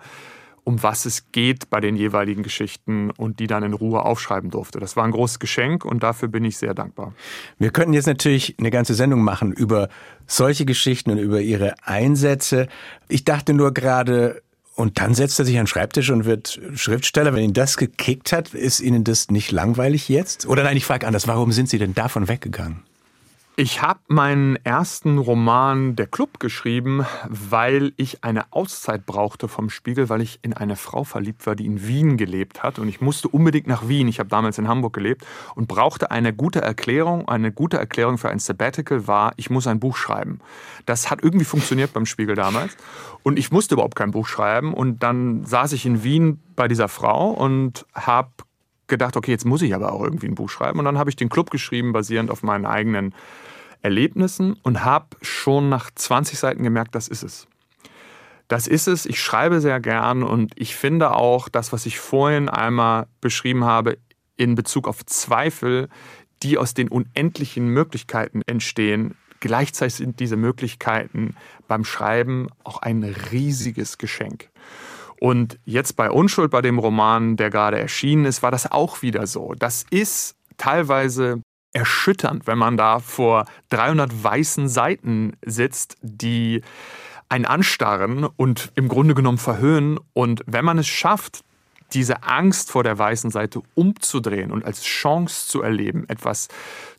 um 0.67 0.83
was 0.83 1.05
es 1.05 1.31
geht 1.31 1.69
bei 1.69 1.79
den 1.79 1.95
jeweiligen 1.95 2.43
Geschichten 2.43 3.09
und 3.11 3.39
die 3.39 3.47
dann 3.47 3.63
in 3.63 3.71
Ruhe 3.71 4.03
aufschreiben 4.03 4.49
durfte. 4.51 4.81
Das 4.81 4.97
war 4.97 5.05
ein 5.05 5.11
großes 5.11 5.39
Geschenk 5.39 5.85
und 5.85 6.03
dafür 6.03 6.27
bin 6.27 6.43
ich 6.43 6.57
sehr 6.57 6.73
dankbar. 6.73 7.13
Wir 7.57 7.69
könnten 7.69 7.93
jetzt 7.93 8.05
natürlich 8.05 8.53
eine 8.59 8.69
ganze 8.69 8.93
Sendung 8.93 9.21
machen 9.21 9.53
über 9.53 9.87
solche 10.25 10.65
Geschichten 10.65 11.09
und 11.09 11.19
über 11.19 11.39
ihre 11.39 11.75
Einsätze. 11.83 12.67
Ich 13.07 13.23
dachte 13.23 13.53
nur 13.53 13.73
gerade, 13.73 14.41
und 14.75 14.99
dann 14.99 15.13
setzt 15.13 15.39
er 15.39 15.45
sich 15.45 15.55
an 15.55 15.63
den 15.63 15.67
Schreibtisch 15.67 16.09
und 16.09 16.25
wird 16.25 16.59
Schriftsteller. 16.75 17.33
Wenn 17.33 17.45
ihn 17.45 17.53
das 17.53 17.77
gekickt 17.77 18.33
hat, 18.33 18.53
ist 18.53 18.81
Ihnen 18.81 19.05
das 19.05 19.31
nicht 19.31 19.53
langweilig 19.53 20.09
jetzt? 20.09 20.47
Oder 20.47 20.63
nein, 20.63 20.75
ich 20.75 20.85
frage 20.85 21.07
anders, 21.07 21.29
warum 21.29 21.53
sind 21.53 21.69
Sie 21.69 21.79
denn 21.79 21.95
davon 21.95 22.27
weggegangen? 22.27 22.83
Ich 23.59 23.81
habe 23.81 24.01
meinen 24.07 24.55
ersten 24.57 25.17
Roman 25.17 25.95
Der 25.95 26.05
Club 26.05 26.39
geschrieben, 26.39 27.07
weil 27.27 27.91
ich 27.97 28.23
eine 28.23 28.53
Auszeit 28.53 29.07
brauchte 29.07 29.47
vom 29.47 29.71
Spiegel, 29.71 30.09
weil 30.09 30.21
ich 30.21 30.37
in 30.43 30.53
eine 30.53 30.75
Frau 30.75 31.03
verliebt 31.03 31.47
war, 31.47 31.55
die 31.55 31.65
in 31.65 31.87
Wien 31.87 32.17
gelebt 32.17 32.61
hat. 32.61 32.77
Und 32.77 32.87
ich 32.87 33.01
musste 33.01 33.29
unbedingt 33.29 33.65
nach 33.65 33.87
Wien. 33.87 34.07
Ich 34.09 34.19
habe 34.19 34.29
damals 34.29 34.59
in 34.59 34.67
Hamburg 34.67 34.93
gelebt 34.93 35.25
und 35.55 35.67
brauchte 35.67 36.11
eine 36.11 36.35
gute 36.35 36.61
Erklärung. 36.61 37.27
Eine 37.27 37.51
gute 37.51 37.77
Erklärung 37.77 38.19
für 38.19 38.29
ein 38.29 38.37
Sabbatical 38.37 39.07
war, 39.07 39.33
ich 39.37 39.49
muss 39.49 39.65
ein 39.65 39.79
Buch 39.79 39.97
schreiben. 39.97 40.39
Das 40.85 41.09
hat 41.09 41.23
irgendwie 41.23 41.45
funktioniert 41.45 41.93
beim 41.93 42.05
Spiegel 42.05 42.35
damals. 42.35 42.77
Und 43.23 43.39
ich 43.39 43.49
musste 43.49 43.73
überhaupt 43.73 43.95
kein 43.95 44.11
Buch 44.11 44.27
schreiben. 44.27 44.71
Und 44.71 45.01
dann 45.01 45.45
saß 45.45 45.71
ich 45.71 45.83
in 45.83 46.03
Wien 46.03 46.43
bei 46.55 46.67
dieser 46.67 46.89
Frau 46.89 47.31
und 47.31 47.87
habe 47.95 48.29
gedacht, 48.87 49.17
okay, 49.17 49.31
jetzt 49.31 49.45
muss 49.45 49.61
ich 49.61 49.75
aber 49.75 49.91
auch 49.93 50.03
irgendwie 50.03 50.27
ein 50.27 50.35
Buch 50.35 50.49
schreiben. 50.49 50.79
Und 50.79 50.85
dann 50.85 50.97
habe 50.97 51.09
ich 51.09 51.15
den 51.15 51.29
Club 51.29 51.51
geschrieben, 51.51 51.93
basierend 51.93 52.31
auf 52.31 52.43
meinen 52.43 52.65
eigenen 52.65 53.13
Erlebnissen 53.81 54.53
und 54.63 54.83
habe 54.83 55.07
schon 55.21 55.69
nach 55.69 55.91
20 55.93 56.39
Seiten 56.39 56.63
gemerkt, 56.63 56.95
das 56.95 57.07
ist 57.07 57.23
es. 57.23 57.47
Das 58.47 58.67
ist 58.67 58.87
es. 58.87 59.05
Ich 59.05 59.21
schreibe 59.21 59.59
sehr 59.59 59.79
gern 59.79 60.23
und 60.23 60.53
ich 60.55 60.75
finde 60.75 61.11
auch 61.11 61.49
das, 61.49 61.73
was 61.73 61.85
ich 61.85 61.99
vorhin 61.99 62.47
einmal 62.47 63.07
beschrieben 63.19 63.65
habe, 63.65 63.97
in 64.37 64.55
Bezug 64.55 64.87
auf 64.87 65.05
Zweifel, 65.05 65.89
die 66.43 66.57
aus 66.57 66.73
den 66.73 66.87
unendlichen 66.87 67.67
Möglichkeiten 67.67 68.41
entstehen. 68.45 69.15
Gleichzeitig 69.39 69.95
sind 69.95 70.19
diese 70.19 70.37
Möglichkeiten 70.37 71.35
beim 71.67 71.83
Schreiben 71.83 72.47
auch 72.63 72.81
ein 72.81 73.03
riesiges 73.03 73.97
Geschenk. 73.97 74.49
Und 75.19 75.59
jetzt 75.65 75.95
bei 75.95 76.11
Unschuld, 76.11 76.51
bei 76.51 76.61
dem 76.61 76.79
Roman, 76.79 77.37
der 77.37 77.49
gerade 77.49 77.79
erschienen 77.79 78.25
ist, 78.25 78.43
war 78.43 78.51
das 78.51 78.71
auch 78.71 79.01
wieder 79.01 79.27
so. 79.27 79.53
Das 79.57 79.85
ist 79.89 80.35
teilweise 80.57 81.41
erschütternd, 81.73 82.47
wenn 82.47 82.57
man 82.57 82.77
da 82.77 82.99
vor 82.99 83.45
300 83.69 84.23
weißen 84.23 84.67
Seiten 84.67 85.33
sitzt, 85.45 85.95
die 86.01 86.61
einen 87.29 87.45
anstarren 87.45 88.25
und 88.25 88.71
im 88.75 88.87
Grunde 88.87 89.13
genommen 89.13 89.37
verhöhnen. 89.37 89.99
Und 90.13 90.43
wenn 90.45 90.65
man 90.65 90.77
es 90.77 90.87
schafft, 90.87 91.41
diese 91.93 92.23
Angst 92.23 92.71
vor 92.71 92.83
der 92.83 92.97
weißen 92.97 93.31
Seite 93.31 93.61
umzudrehen 93.75 94.51
und 94.51 94.65
als 94.65 94.83
Chance 94.83 95.47
zu 95.47 95.61
erleben, 95.61 96.05
etwas 96.09 96.49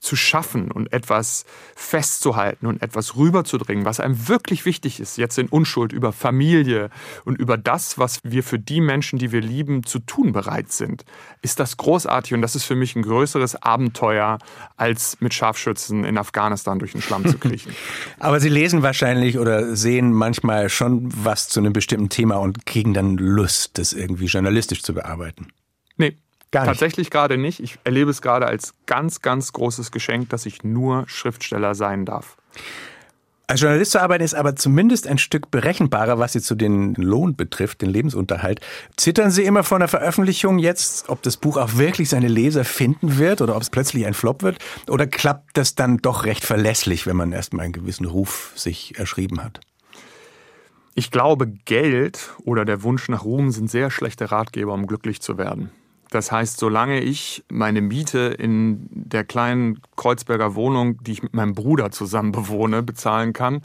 zu 0.00 0.16
schaffen 0.16 0.70
und 0.70 0.92
etwas 0.92 1.44
festzuhalten 1.74 2.66
und 2.66 2.82
etwas 2.82 3.16
rüberzudringen, 3.16 3.84
was 3.84 4.00
einem 4.00 4.28
wirklich 4.28 4.64
wichtig 4.64 5.00
ist, 5.00 5.18
jetzt 5.18 5.38
in 5.38 5.48
Unschuld 5.48 5.92
über 5.92 6.12
Familie 6.12 6.90
und 7.24 7.38
über 7.38 7.56
das, 7.56 7.98
was 7.98 8.20
wir 8.22 8.42
für 8.42 8.58
die 8.58 8.80
Menschen, 8.80 9.18
die 9.18 9.32
wir 9.32 9.40
lieben, 9.40 9.84
zu 9.84 9.98
tun 9.98 10.32
bereit 10.32 10.72
sind, 10.72 11.04
ist 11.42 11.60
das 11.60 11.76
großartig 11.76 12.34
und 12.34 12.42
das 12.42 12.54
ist 12.54 12.64
für 12.64 12.76
mich 12.76 12.96
ein 12.96 13.02
größeres 13.02 13.62
Abenteuer, 13.62 14.38
als 14.76 15.20
mit 15.20 15.34
Scharfschützen 15.34 16.04
in 16.04 16.16
Afghanistan 16.18 16.78
durch 16.78 16.92
den 16.92 17.02
Schlamm 17.02 17.26
zu 17.26 17.38
kriechen. 17.38 17.74
Aber 18.18 18.40
Sie 18.40 18.48
lesen 18.48 18.82
wahrscheinlich 18.82 19.38
oder 19.38 19.76
sehen 19.76 20.12
manchmal 20.12 20.68
schon 20.68 21.08
was 21.12 21.48
zu 21.48 21.60
einem 21.60 21.72
bestimmten 21.72 22.08
Thema 22.08 22.36
und 22.36 22.66
kriegen 22.66 22.94
dann 22.94 23.16
Lust, 23.16 23.78
das 23.78 23.92
irgendwie 23.92 24.26
journalistisch 24.26 24.77
zu 24.82 24.94
bearbeiten. 24.94 25.48
Nee, 25.96 26.16
Gar 26.50 26.62
nicht. 26.62 26.68
Tatsächlich 26.68 27.10
gerade 27.10 27.36
nicht. 27.36 27.60
Ich 27.60 27.78
erlebe 27.84 28.10
es 28.10 28.22
gerade 28.22 28.46
als 28.46 28.72
ganz, 28.86 29.20
ganz 29.20 29.52
großes 29.52 29.90
Geschenk, 29.90 30.30
dass 30.30 30.46
ich 30.46 30.64
nur 30.64 31.06
Schriftsteller 31.06 31.74
sein 31.74 32.06
darf. 32.06 32.36
Als 33.46 33.62
Journalist 33.62 33.92
zu 33.92 34.02
arbeiten 34.02 34.24
ist 34.24 34.34
aber 34.34 34.56
zumindest 34.56 35.06
ein 35.06 35.16
Stück 35.16 35.50
berechenbarer, 35.50 36.18
was 36.18 36.34
Sie 36.34 36.42
zu 36.42 36.54
den 36.54 36.94
Lohn 36.94 37.34
betrifft, 37.34 37.80
den 37.80 37.88
Lebensunterhalt. 37.88 38.60
Zittern 38.96 39.30
Sie 39.30 39.44
immer 39.44 39.64
vor 39.64 39.76
einer 39.76 39.88
Veröffentlichung 39.88 40.58
jetzt, 40.58 41.08
ob 41.08 41.22
das 41.22 41.38
Buch 41.38 41.56
auch 41.56 41.76
wirklich 41.76 42.10
seine 42.10 42.28
Leser 42.28 42.64
finden 42.64 43.16
wird 43.16 43.40
oder 43.40 43.56
ob 43.56 43.62
es 43.62 43.70
plötzlich 43.70 44.04
ein 44.04 44.12
Flop 44.12 44.42
wird? 44.42 44.58
Oder 44.86 45.06
klappt 45.06 45.56
das 45.56 45.74
dann 45.74 45.96
doch 45.98 46.24
recht 46.24 46.44
verlässlich, 46.44 47.06
wenn 47.06 47.16
man 47.16 47.32
erstmal 47.32 47.64
einen 47.64 47.72
gewissen 47.72 48.04
Ruf 48.04 48.52
sich 48.54 48.98
erschrieben 48.98 49.42
hat? 49.42 49.60
Ich 50.98 51.12
glaube, 51.12 51.46
Geld 51.46 52.34
oder 52.44 52.64
der 52.64 52.82
Wunsch 52.82 53.08
nach 53.08 53.24
Ruhm 53.24 53.52
sind 53.52 53.70
sehr 53.70 53.88
schlechte 53.88 54.32
Ratgeber, 54.32 54.72
um 54.72 54.88
glücklich 54.88 55.22
zu 55.22 55.38
werden. 55.38 55.70
Das 56.10 56.32
heißt, 56.32 56.58
solange 56.58 56.98
ich 56.98 57.44
meine 57.48 57.82
Miete 57.82 58.34
in 58.36 58.88
der 58.90 59.22
kleinen 59.22 59.80
Kreuzberger 59.94 60.56
Wohnung, 60.56 61.00
die 61.04 61.12
ich 61.12 61.22
mit 61.22 61.34
meinem 61.34 61.54
Bruder 61.54 61.92
zusammen 61.92 62.32
bewohne, 62.32 62.82
bezahlen 62.82 63.32
kann 63.32 63.62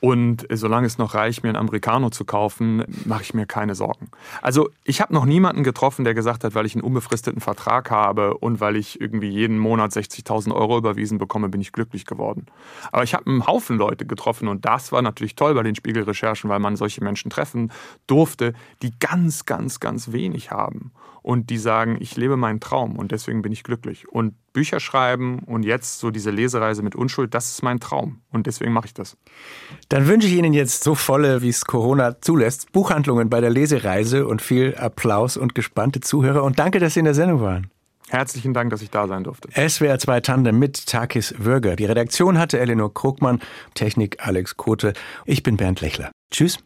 und 0.00 0.46
solange 0.50 0.86
es 0.86 0.98
noch 0.98 1.14
reicht, 1.14 1.42
mir 1.42 1.48
ein 1.48 1.56
Americano 1.56 2.10
zu 2.10 2.24
kaufen, 2.24 2.84
mache 3.04 3.22
ich 3.22 3.34
mir 3.34 3.46
keine 3.46 3.74
Sorgen. 3.74 4.10
Also 4.42 4.70
ich 4.84 5.00
habe 5.00 5.12
noch 5.12 5.24
niemanden 5.24 5.64
getroffen, 5.64 6.04
der 6.04 6.14
gesagt 6.14 6.44
hat, 6.44 6.54
weil 6.54 6.66
ich 6.66 6.74
einen 6.74 6.84
unbefristeten 6.84 7.40
Vertrag 7.40 7.90
habe 7.90 8.34
und 8.34 8.60
weil 8.60 8.76
ich 8.76 9.00
irgendwie 9.00 9.28
jeden 9.28 9.58
Monat 9.58 9.92
60.000 9.92 10.54
Euro 10.54 10.78
überwiesen 10.78 11.18
bekomme, 11.18 11.48
bin 11.48 11.60
ich 11.60 11.72
glücklich 11.72 12.06
geworden. 12.06 12.46
Aber 12.92 13.02
ich 13.02 13.14
habe 13.14 13.26
einen 13.26 13.46
Haufen 13.46 13.76
Leute 13.76 14.06
getroffen 14.06 14.48
und 14.48 14.64
das 14.64 14.92
war 14.92 15.02
natürlich 15.02 15.34
toll 15.34 15.54
bei 15.54 15.62
den 15.62 15.74
Spiegelrecherchen, 15.74 16.48
weil 16.48 16.60
man 16.60 16.76
solche 16.76 17.02
Menschen 17.02 17.30
treffen 17.30 17.72
durfte, 18.06 18.54
die 18.82 18.92
ganz, 19.00 19.46
ganz, 19.46 19.80
ganz 19.80 20.12
wenig 20.12 20.50
haben 20.50 20.92
und 21.22 21.50
die 21.50 21.58
sagen, 21.58 21.98
ich 22.00 22.16
lebe 22.16 22.36
meinen 22.36 22.60
Traum 22.60 22.96
und 22.96 23.12
deswegen 23.12 23.42
bin 23.42 23.52
ich 23.52 23.64
glücklich. 23.64 24.08
Und 24.08 24.34
Bücher 24.52 24.80
schreiben 24.80 25.40
und 25.40 25.64
jetzt 25.64 26.00
so 26.00 26.10
diese 26.10 26.30
Lesereise 26.30 26.82
mit 26.82 26.94
Unschuld, 26.94 27.34
das 27.34 27.50
ist 27.50 27.62
mein 27.62 27.80
Traum 27.80 28.20
und 28.30 28.46
deswegen 28.46 28.72
mache 28.72 28.86
ich 28.86 28.94
das. 28.94 29.16
Dann 29.88 30.06
wünsche 30.06 30.28
ich 30.28 30.34
Ihnen 30.34 30.52
jetzt 30.52 30.84
so 30.84 30.94
volle, 30.94 31.42
wie 31.42 31.48
es 31.48 31.64
Corona 31.64 32.20
zulässt, 32.20 32.72
Buchhandlungen 32.72 33.30
bei 33.30 33.40
der 33.40 33.50
Lesereise 33.50 34.26
und 34.26 34.42
viel 34.42 34.74
Applaus 34.76 35.36
und 35.36 35.54
gespannte 35.54 36.00
Zuhörer 36.00 36.42
und 36.42 36.58
danke, 36.58 36.78
dass 36.78 36.94
Sie 36.94 37.00
in 37.00 37.04
der 37.04 37.14
Sendung 37.14 37.40
waren. 37.40 37.70
Herzlichen 38.08 38.54
Dank, 38.54 38.70
dass 38.70 38.80
ich 38.80 38.90
da 38.90 39.06
sein 39.06 39.24
durfte. 39.24 39.48
SWR 39.50 39.98
2 39.98 40.20
Tandem 40.20 40.58
mit 40.58 40.86
Takis 40.86 41.34
Würger. 41.38 41.76
Die 41.76 41.84
Redaktion 41.84 42.38
hatte 42.38 42.58
Eleanor 42.58 42.92
Krugmann, 42.92 43.40
Technik 43.74 44.26
Alex 44.26 44.56
Kote. 44.56 44.94
Ich 45.26 45.42
bin 45.42 45.58
Bernd 45.58 45.82
Lechler. 45.82 46.10
Tschüss. 46.30 46.58